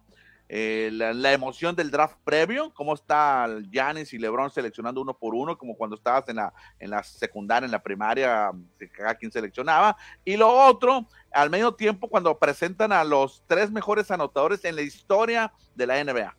[0.56, 5.58] eh, la, emoción del draft previo, cómo está Giannis y LeBron seleccionando uno por uno,
[5.58, 8.51] como cuando estabas en la, en la secundaria, en la primaria,
[8.95, 9.97] cada quien seleccionaba.
[10.24, 14.84] Y lo otro, al medio tiempo, cuando presentan a los tres mejores anotadores en la
[14.84, 16.38] historia de la NBA.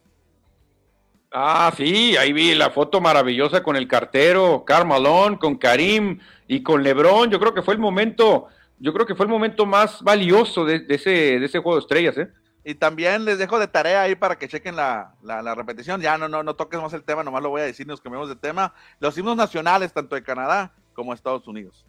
[1.32, 6.84] Ah, sí, ahí vi la foto maravillosa con el cartero, Carmalón, con Karim y con
[6.84, 7.32] LeBron.
[7.32, 8.46] Yo creo que fue el momento,
[8.78, 12.16] yo creo que fue el momento más valioso de, ese, de ese juego de estrellas,
[12.16, 12.28] ¿eh?
[12.64, 15.12] Y también les dejo de tarea ahí para que chequen la,
[15.54, 16.00] repetición.
[16.00, 18.28] Ya no, no, no toques más el tema, nomás lo voy a decir, nos cambiamos
[18.28, 18.74] de tema.
[19.00, 21.84] Los himnos nacionales, tanto de Canadá como de Estados Unidos.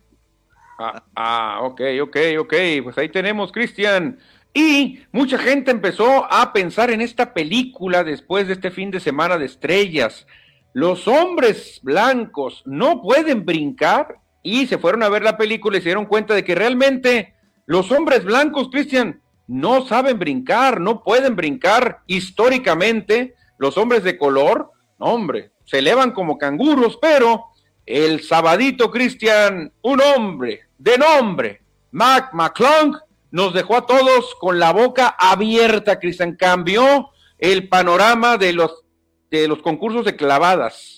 [0.78, 2.54] Ah, ah ok, ok, ok.
[2.84, 4.20] Pues ahí tenemos, Cristian.
[4.54, 9.38] Y mucha gente empezó a pensar en esta película después de este fin de semana
[9.38, 10.28] de estrellas.
[10.74, 15.90] Los hombres blancos no pueden brincar y se fueron a ver la película y se
[15.90, 17.34] dieron cuenta de que realmente
[17.66, 24.72] los hombres blancos, Cristian, no saben brincar, no pueden brincar históricamente los hombres de color,
[24.98, 27.46] hombre, se elevan como canguros, pero
[27.86, 32.98] el sabadito Cristian, un hombre de nombre, Mac McClung,
[33.32, 38.84] nos dejó a todos con la boca abierta, Cristian, cambió el panorama de los,
[39.30, 40.95] de los concursos de clavadas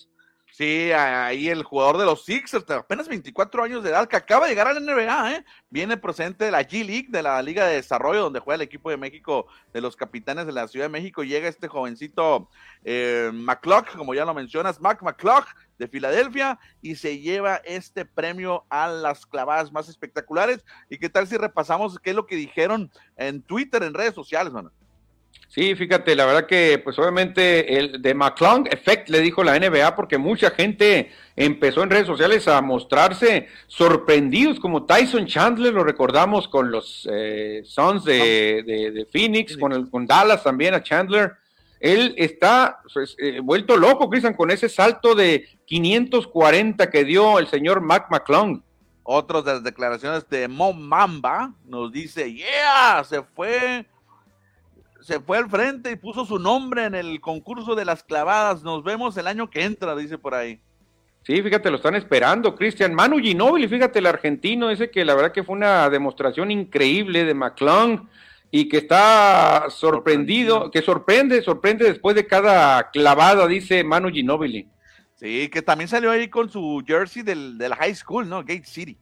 [0.58, 4.54] Sí, ahí el jugador de los Sixers, apenas 24 años de edad, que acaba de
[4.54, 5.46] llegar a la NBA, ¿eh?
[5.70, 8.98] viene procedente de la G-League, de la Liga de Desarrollo, donde juega el equipo de
[8.98, 11.24] México, de los capitanes de la Ciudad de México.
[11.24, 12.50] Llega este jovencito
[12.84, 15.46] eh, McClock, como ya lo mencionas, Mac McClock,
[15.78, 20.66] de Filadelfia, y se lleva este premio a las clavadas más espectaculares.
[20.90, 24.52] ¿Y qué tal si repasamos qué es lo que dijeron en Twitter, en redes sociales,
[24.52, 24.72] mano?
[25.58, 29.96] Sí, fíjate, la verdad que pues obviamente el de McClung Effect le dijo la NBA
[29.96, 36.48] porque mucha gente empezó en redes sociales a mostrarse sorprendidos como Tyson Chandler, lo recordamos
[36.48, 41.34] con los eh, Suns de, Phoenix, con, el, con Dallas también a Chandler.
[41.80, 47.48] Él está pues, eh, vuelto loco, Cristian, con ese salto de 540 que dio el
[47.48, 48.62] señor Mac McClung.
[49.02, 53.88] Otros de las declaraciones de Mo Mamba nos dice, yeah, se fue
[55.08, 58.62] se fue al frente y puso su nombre en el concurso de las clavadas.
[58.62, 60.60] Nos vemos el año que entra, dice por ahí.
[61.24, 62.94] Sí, fíjate, lo están esperando, Cristian.
[62.94, 67.34] Manu Ginóbili, fíjate, el argentino, dice que la verdad que fue una demostración increíble de
[67.34, 68.02] McClung
[68.52, 74.68] y que está sorprendido, que sorprende, sorprende después de cada clavada, dice Manu Ginóbili.
[75.16, 78.42] Sí, que también salió ahí con su jersey del, del high school, ¿no?
[78.42, 78.98] Gate City.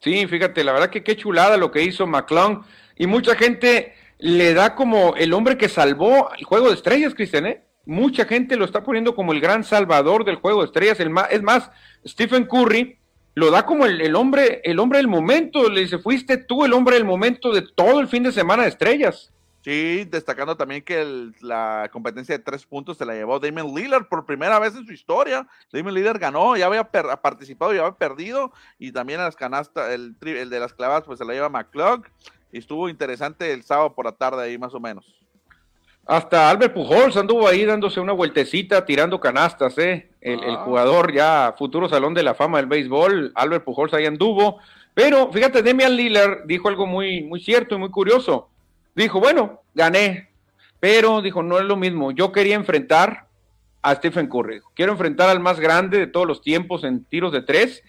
[0.00, 2.64] Sí, fíjate, la verdad que qué chulada lo que hizo McClung
[2.96, 7.46] y mucha gente le da como el hombre que salvó el juego de estrellas, Cristian,
[7.46, 7.64] ¿eh?
[7.86, 11.00] Mucha gente lo está poniendo como el gran salvador del juego de estrellas.
[11.00, 11.70] El es más,
[12.06, 12.98] Stephen Curry
[13.34, 15.70] lo da como el, hombre, el hombre del momento.
[15.70, 18.68] Le dice, fuiste tú el hombre del momento de todo el fin de semana de
[18.68, 19.32] estrellas.
[19.62, 24.26] Sí, destacando también que la competencia de tres puntos se la llevó Damon Lillard por
[24.26, 25.46] primera vez en su historia.
[25.72, 28.52] Damon Lillard ganó, ya había participado, ya había perdido.
[28.78, 32.04] Y también a las canastas, el, el de las clavadas, pues se la lleva McClug
[32.52, 35.04] y estuvo interesante el sábado por la tarde ahí más o menos.
[36.06, 40.10] Hasta Albert Pujols anduvo ahí dándose una vueltecita, tirando canastas, ¿eh?
[40.22, 40.62] El, ah.
[40.64, 44.58] jugador ya futuro salón de la fama del béisbol, Albert Pujols ahí anduvo.
[44.94, 48.48] Pero fíjate, Demian Lillard dijo algo muy, muy cierto y muy curioso.
[48.94, 50.30] Dijo, bueno, gané,
[50.80, 52.10] pero dijo, no es lo mismo.
[52.10, 53.26] Yo quería enfrentar
[53.82, 54.60] a Stephen Curry.
[54.74, 57.84] Quiero enfrentar al más grande de todos los tiempos en tiros de tres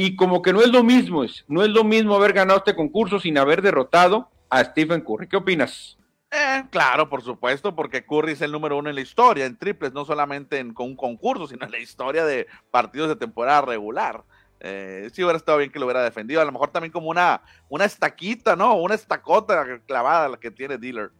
[0.00, 3.18] y como que no es lo mismo, no es lo mismo haber ganado este concurso
[3.18, 5.26] sin haber derrotado a Stephen Curry.
[5.26, 5.98] ¿Qué opinas?
[6.30, 9.92] Eh, claro, por supuesto, porque Curry es el número uno en la historia, en triples,
[9.92, 14.22] no solamente en, con un concurso, sino en la historia de partidos de temporada regular.
[14.60, 17.42] Eh, sí hubiera estado bien que lo hubiera defendido, a lo mejor también como una,
[17.68, 18.76] una estaquita, ¿no?
[18.76, 21.10] Una estacota clavada la que tiene Dealer.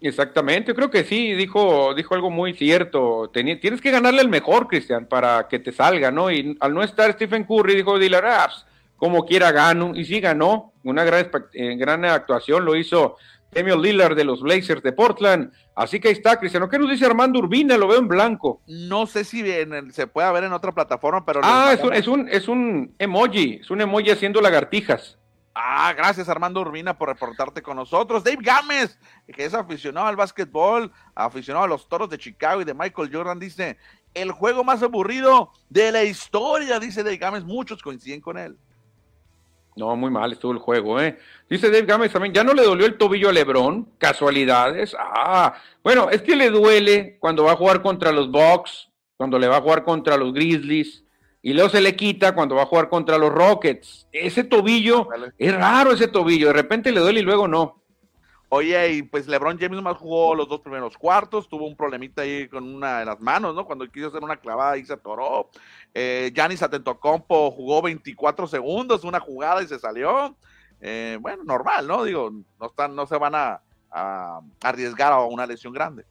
[0.00, 3.30] Exactamente, creo que sí, dijo, dijo algo muy cierto.
[3.32, 6.30] tienes que ganarle al mejor, Cristian, para que te salga, ¿no?
[6.30, 8.66] Y al no estar Stephen Curry, dijo Diller, ah, pues,
[8.96, 9.92] como quiera gano.
[9.94, 13.16] Y sí ganó, una gran, eh, gran actuación lo hizo
[13.52, 15.50] Emil Lillard de los Blazers de Portland.
[15.74, 16.68] Así que ahí está, Cristiano.
[16.68, 17.78] ¿Qué nos dice Armando Urbina?
[17.78, 18.60] Lo veo en blanco.
[18.66, 19.42] No sé si
[19.92, 21.40] se puede ver en otra plataforma, pero...
[21.42, 25.18] Ah, es un, es un, es un emoji, es un emoji haciendo lagartijas.
[25.58, 28.22] Ah, gracias Armando Urbina por reportarte con nosotros.
[28.22, 32.74] Dave Gámez, que es aficionado al básquetbol, aficionado a los toros de Chicago y de
[32.74, 33.78] Michael Jordan, dice,
[34.12, 37.44] el juego más aburrido de la historia, dice Dave Gámez.
[37.44, 38.58] Muchos coinciden con él.
[39.76, 41.18] No, muy mal estuvo el juego, ¿eh?
[41.48, 44.94] Dice Dave Gámez también, ya no le dolió el tobillo a Lebron, casualidades.
[44.98, 49.48] Ah, bueno, es que le duele cuando va a jugar contra los Bucks, cuando le
[49.48, 51.05] va a jugar contra los Grizzlies,
[51.46, 54.08] y luego se le quita cuando va a jugar contra los Rockets.
[54.10, 55.06] Ese tobillo,
[55.38, 57.84] es raro ese tobillo, de repente le duele y luego no.
[58.48, 62.48] Oye, y pues LeBron James más jugó los dos primeros cuartos, tuvo un problemita ahí
[62.48, 63.64] con una de las manos, ¿no?
[63.64, 65.50] Cuando quiso hacer una clavada y se atoró.
[65.94, 70.36] Eh, Giannis Atentocompo jugó 24 segundos, una jugada y se salió.
[70.80, 72.02] Eh, bueno, normal, ¿no?
[72.02, 73.60] Digo, no, están, no se van a
[74.64, 76.06] arriesgar a una lesión grande.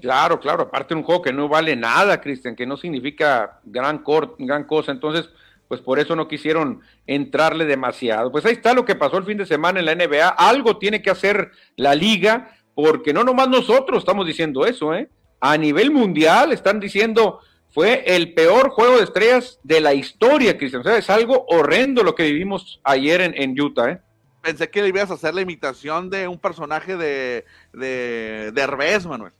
[0.00, 4.02] Claro, claro, aparte un juego que no vale nada, Cristian, que no significa gran,
[4.38, 5.28] gran cosa, entonces,
[5.68, 8.32] pues por eso no quisieron entrarle demasiado.
[8.32, 11.02] Pues ahí está lo que pasó el fin de semana en la NBA, algo tiene
[11.02, 15.10] que hacer la liga, porque no nomás nosotros estamos diciendo eso, ¿eh?
[15.40, 17.40] A nivel mundial están diciendo,
[17.70, 22.02] fue el peor juego de estrellas de la historia, Cristian, o sea, es algo horrendo
[22.02, 24.00] lo que vivimos ayer en, en Utah, ¿eh?
[24.40, 29.32] Pensé que ibas a hacer la imitación de un personaje de, de, de Manuel.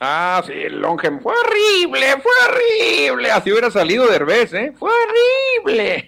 [0.00, 1.20] Ah, sí, el Longem.
[1.20, 3.30] Fue horrible, fue horrible.
[3.30, 4.72] Así hubiera salido de Herbés, ¿eh?
[4.78, 6.06] Fue horrible.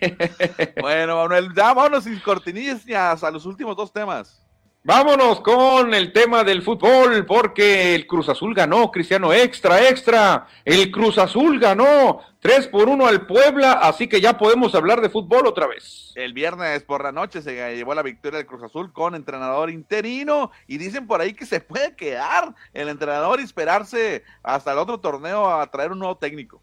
[0.80, 4.41] bueno, Manuel, ya vámonos sin cortinillas a los últimos dos temas.
[4.83, 10.47] Vámonos con el tema del fútbol, porque el Cruz Azul ganó, Cristiano, extra, extra.
[10.64, 15.11] El Cruz Azul ganó 3 por 1 al Puebla, así que ya podemos hablar de
[15.11, 16.12] fútbol otra vez.
[16.14, 20.51] El viernes por la noche se llevó la victoria del Cruz Azul con entrenador interino
[20.66, 24.99] y dicen por ahí que se puede quedar el entrenador y esperarse hasta el otro
[24.99, 26.62] torneo a traer un nuevo técnico.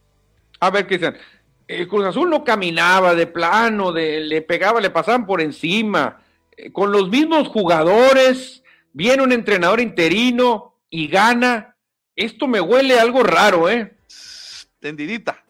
[0.60, 1.16] A ver, Cristian,
[1.68, 6.18] el Cruz Azul no caminaba de plano, de, le pegaba, le pasaban por encima
[6.74, 11.76] con los mismos jugadores, viene un entrenador interino y gana.
[12.16, 13.98] Esto me huele algo raro, ¿eh?
[14.80, 15.44] Tendidita.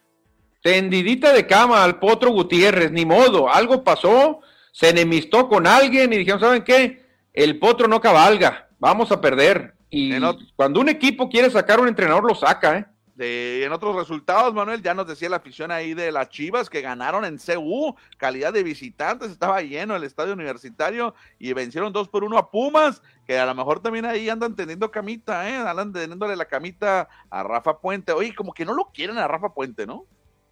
[0.62, 4.42] Tendidita de cama al Potro Gutiérrez, ni modo, algo pasó,
[4.74, 7.06] se enemistó con alguien y dijeron, ¿saben qué?
[7.34, 9.76] El Potro no cabalga, vamos a perder.
[9.90, 10.12] Y
[10.56, 12.86] cuando un equipo quiere sacar un entrenador, lo saca, ¿eh?
[13.20, 17.26] En otros resultados, Manuel, ya nos decía la afición ahí de las Chivas que ganaron
[17.26, 22.38] en CU, calidad de visitantes, estaba lleno el estadio universitario y vencieron dos por uno
[22.38, 25.56] a Pumas, que a lo mejor también ahí andan teniendo camita, ¿eh?
[25.56, 28.12] andan teniéndole la camita a Rafa Puente.
[28.12, 30.06] Oye, como que no lo quieren a Rafa Puente, ¿no?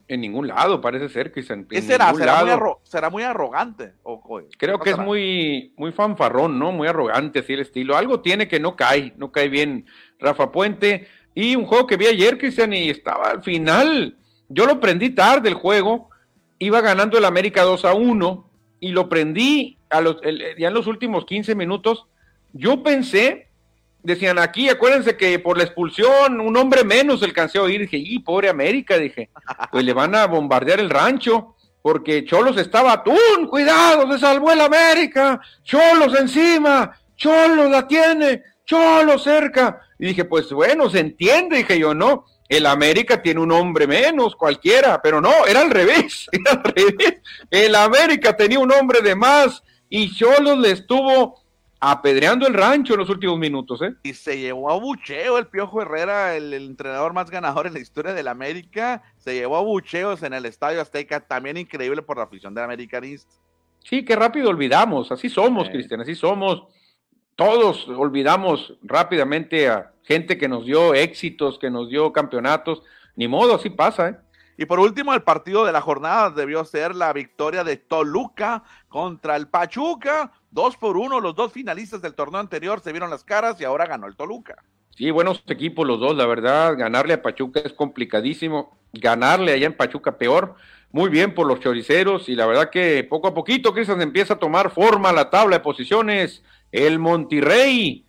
[0.08, 2.14] En ningún lado, parece ser que ¿Qué será?
[2.14, 3.94] ¿Será muy, ¿Será muy, arrogante?
[4.60, 6.72] Creo que es muy, muy fanfarrón, ¿no?
[6.72, 7.98] Muy arrogante, así el estilo.
[7.98, 9.88] Algo tiene que no cae, no cae bien
[10.20, 11.08] Rafa Puente.
[11.36, 14.18] Y un juego que vi ayer, Cristian, y estaba al final.
[14.50, 16.10] Yo lo prendí tarde el juego.
[16.58, 20.18] Iba ganando el América 2 a 1 y lo prendí a los,
[20.58, 22.08] ya en los últimos 15 minutos.
[22.54, 23.50] Yo pensé,
[24.02, 27.82] decían aquí, acuérdense que por la expulsión un hombre menos alcancé a oír.
[27.82, 29.30] Dije, y pobre América, dije,
[29.72, 31.56] pues le van a bombardear el rancho
[31.86, 39.24] porque Cholos estaba atún, cuidado, se salvó el América, Cholos encima, Cholos la tiene, Cholos
[39.24, 39.82] cerca.
[39.98, 44.36] Y dije, pues bueno, se entiende, dije yo, no, el América tiene un hombre menos,
[44.36, 47.22] cualquiera, pero no, era al revés, era al revés.
[47.50, 51.46] El América tenía un hombre de más y Cholos le estuvo
[51.80, 53.94] apedreando el rancho en los últimos minutos, ¿eh?
[54.04, 58.14] Y se llevó a bucheo el Piojo Herrera, el, entrenador más ganador en la historia
[58.14, 62.56] del América, se llevó a bucheos en el Estadio Azteca, también increíble por la afición
[62.56, 63.32] del americanista.
[63.84, 66.64] Sí, qué rápido olvidamos, así somos, Cristian, así somos
[67.36, 72.82] todos olvidamos rápidamente a gente que nos dio éxitos, que nos dio campeonatos.
[73.16, 74.16] Ni modo, así pasa, ¿eh?
[74.58, 79.36] Y por último, el partido de la jornada debió ser la victoria de Toluca contra
[79.36, 80.32] el Pachuca.
[80.50, 83.86] Dos por uno, los dos finalistas del torneo anterior se vieron las caras y ahora
[83.86, 84.64] ganó el Toluca.
[84.92, 86.78] Sí, buenos equipos los dos, la verdad.
[86.78, 88.78] Ganarle a Pachuca es complicadísimo.
[88.94, 90.56] Ganarle allá en Pachuca peor.
[90.90, 94.40] Muy bien por los choriceros y la verdad que poco a poquito, Cristian, empieza a
[94.40, 96.42] tomar forma la tabla de posiciones
[96.76, 98.06] el Monterrey.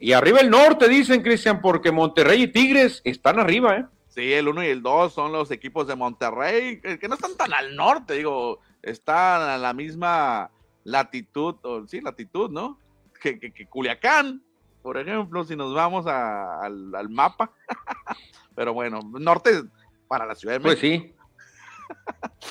[0.00, 3.86] Y arriba el norte, dicen, Cristian, porque Monterrey y Tigres están arriba, ¿eh?
[4.08, 7.52] Sí, el 1 y el 2 son los equipos de Monterrey, que no están tan
[7.52, 10.50] al norte, digo, están a la misma
[10.82, 12.78] latitud, o, sí, latitud, ¿no?
[13.20, 14.42] Que, que, Culiacán,
[14.82, 17.52] por ejemplo, si nos vamos al, mapa.
[18.56, 19.62] Pero bueno, norte
[20.08, 20.80] para la Ciudad de México.
[20.80, 21.14] Pues sí.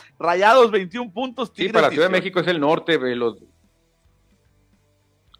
[0.19, 1.51] Rayados 21 puntos.
[1.51, 3.37] Tigres, sí, para la Ciudad de México es el norte, los,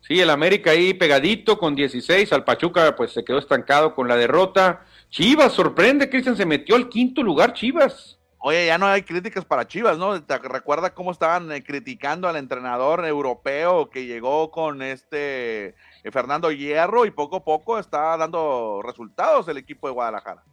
[0.07, 4.15] Sí, el América ahí pegadito con 16, al Pachuca pues se quedó estancado con la
[4.15, 4.85] derrota.
[5.09, 8.17] Chivas sorprende, Cristian se metió al quinto lugar, Chivas.
[8.39, 10.23] Oye, ya no hay críticas para Chivas, ¿no?
[10.23, 16.51] ¿Te recuerda cómo estaban eh, criticando al entrenador europeo que llegó con este eh, Fernando
[16.51, 20.43] Hierro y poco a poco está dando resultados el equipo de Guadalajara?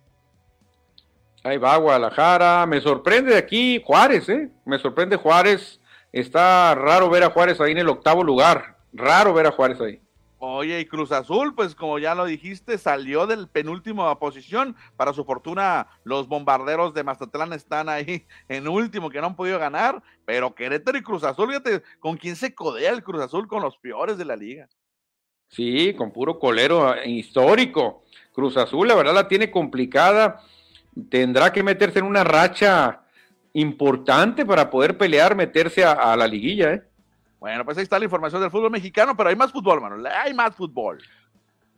[1.45, 4.51] Ahí va Guadalajara, me sorprende de aquí Juárez, ¿eh?
[4.65, 5.79] Me sorprende Juárez,
[6.11, 10.01] está raro ver a Juárez ahí en el octavo lugar, Raro ver a Juárez ahí.
[10.39, 14.77] Oye, y Cruz Azul, pues como ya lo dijiste, salió del penúltimo posición.
[14.97, 19.59] Para su fortuna, los bombarderos de Mazatlán están ahí en último, que no han podido
[19.59, 20.03] ganar.
[20.25, 23.49] Pero Querétaro y Cruz Azul, fíjate, ¿con quién se codea el Cruz Azul?
[23.49, 24.69] Con los peores de la liga.
[25.49, 28.05] Sí, con puro colero eh, histórico.
[28.33, 30.43] Cruz Azul, la verdad, la tiene complicada.
[31.09, 33.03] Tendrá que meterse en una racha
[33.55, 36.83] importante para poder pelear, meterse a, a la liguilla, ¿eh?
[37.45, 40.07] Bueno, pues ahí está la información del fútbol mexicano, pero hay más fútbol, Manuel.
[40.07, 41.03] Hay más fútbol.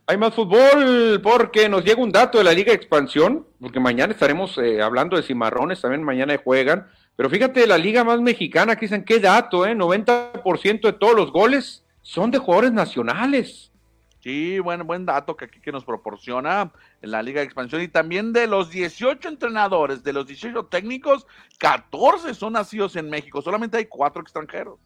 [0.06, 4.56] Hay más fútbol porque nos llega un dato de la Liga Expansión, porque mañana estaremos
[4.58, 6.86] eh, hablando de cimarrones, también mañana juegan.
[7.16, 9.74] Pero fíjate, la liga más mexicana, dicen qué dato, ¿eh?
[9.74, 13.72] 90% de todos los goles son de jugadores nacionales.
[14.20, 17.82] Sí, bueno, buen dato que aquí que nos proporciona la Liga de Expansión.
[17.82, 21.26] Y también de los 18 entrenadores, de los 18 técnicos,
[21.58, 23.42] 14 son nacidos en México.
[23.42, 24.78] Solamente hay cuatro extranjeros.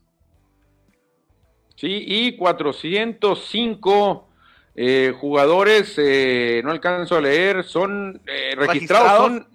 [1.80, 4.28] Sí, y 405
[4.76, 9.48] eh, jugadores, eh, no alcanzo a leer, son eh, registrados, son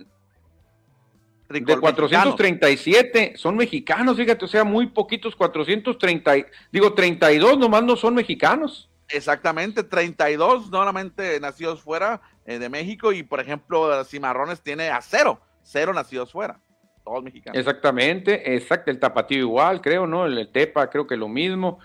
[1.48, 6.34] de 437 son mexicanos, fíjate, o sea, muy poquitos, 430,
[6.72, 8.90] digo, 32 nomás no son mexicanos.
[9.10, 15.40] Exactamente, 32 normalmente nacidos fuera eh, de México y, por ejemplo, Cimarrones tiene a cero,
[15.62, 16.60] cero nacidos fuera,
[17.04, 17.60] todos mexicanos.
[17.60, 20.26] Exactamente, exacto, el tapatío igual, creo, ¿no?
[20.26, 21.78] El, Tepa, creo que lo mismo.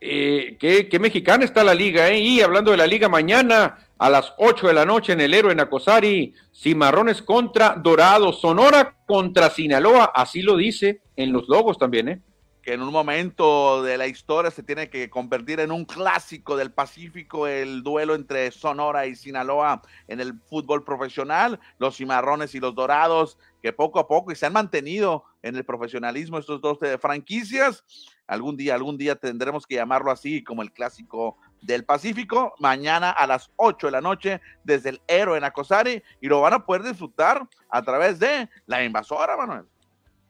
[0.00, 2.20] Eh, ¿qué, ¿qué, mexicana está la liga, ¿eh?
[2.20, 5.56] Y hablando de la liga, mañana a las 8 de la noche en el héroe
[5.60, 12.20] Acosari, Cimarrones contra Dorados, Sonora contra Sinaloa, así lo dice en los logos también, ¿eh?
[12.62, 16.70] Que en un momento de la historia se tiene que convertir en un clásico del
[16.70, 22.74] Pacífico, el duelo entre Sonora y Sinaloa en el fútbol profesional, los Cimarrones y los
[22.74, 26.98] Dorados, que poco a poco y se han mantenido en el profesionalismo estos dos de
[26.98, 27.84] franquicias.
[28.26, 33.26] Algún día, algún día tendremos que llamarlo así como el clásico del Pacífico, mañana a
[33.26, 36.82] las 8 de la noche desde el Héroe en Acosari y lo van a poder
[36.82, 39.64] disfrutar a través de la invasora, Manuel.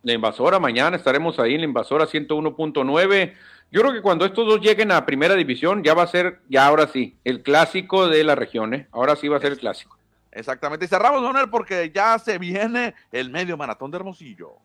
[0.02, 3.34] La invasora, mañana estaremos ahí en la invasora 101.9.
[3.70, 6.66] Yo creo que cuando estos dos lleguen a primera división ya va a ser, ya
[6.66, 8.88] ahora sí, el clásico de la región, ¿eh?
[8.92, 9.97] Ahora sí va a ser el clásico.
[10.32, 10.84] Exactamente.
[10.84, 14.56] Y cerramos, Manuel, porque ya se viene el medio maratón de Hermosillo.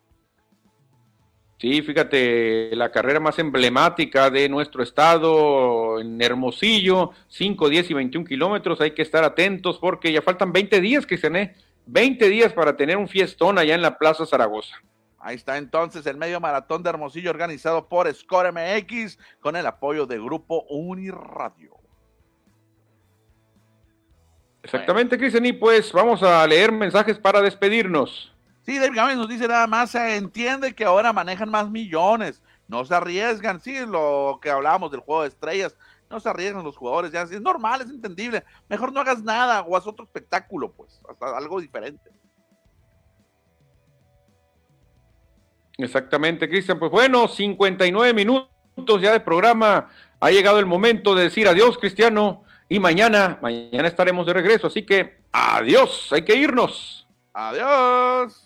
[1.63, 8.27] Sí, fíjate, la carrera más emblemática de nuestro estado en Hermosillo, 5, 10 y 21
[8.27, 11.53] kilómetros, hay que estar atentos porque ya faltan 20 días, que se
[11.85, 14.75] 20 días para tener un fiestón allá en la Plaza Zaragoza.
[15.19, 20.05] Ahí está entonces el medio maratón de Hermosillo organizado por Score MX con el apoyo
[20.05, 21.82] de Grupo Uniradio.
[24.63, 28.33] Exactamente, Cristian, y pues vamos a leer mensajes para despedirnos.
[28.65, 32.85] Sí, David Gámez nos dice nada más, se entiende que ahora manejan más millones, no
[32.85, 35.75] se arriesgan, sí, lo que hablábamos del juego de estrellas,
[36.09, 39.75] no se arriesgan los jugadores, ya es normal, es entendible, mejor no hagas nada o
[39.75, 42.09] haz otro espectáculo, pues, hasta algo diferente.
[45.77, 49.89] Exactamente, Cristian, pues bueno, 59 minutos ya de programa,
[50.21, 54.83] ha llegado el momento de decir adiós, Cristiano, y mañana, mañana estaremos de regreso, así
[54.83, 57.07] que adiós, hay que irnos.
[57.33, 58.45] Adiós.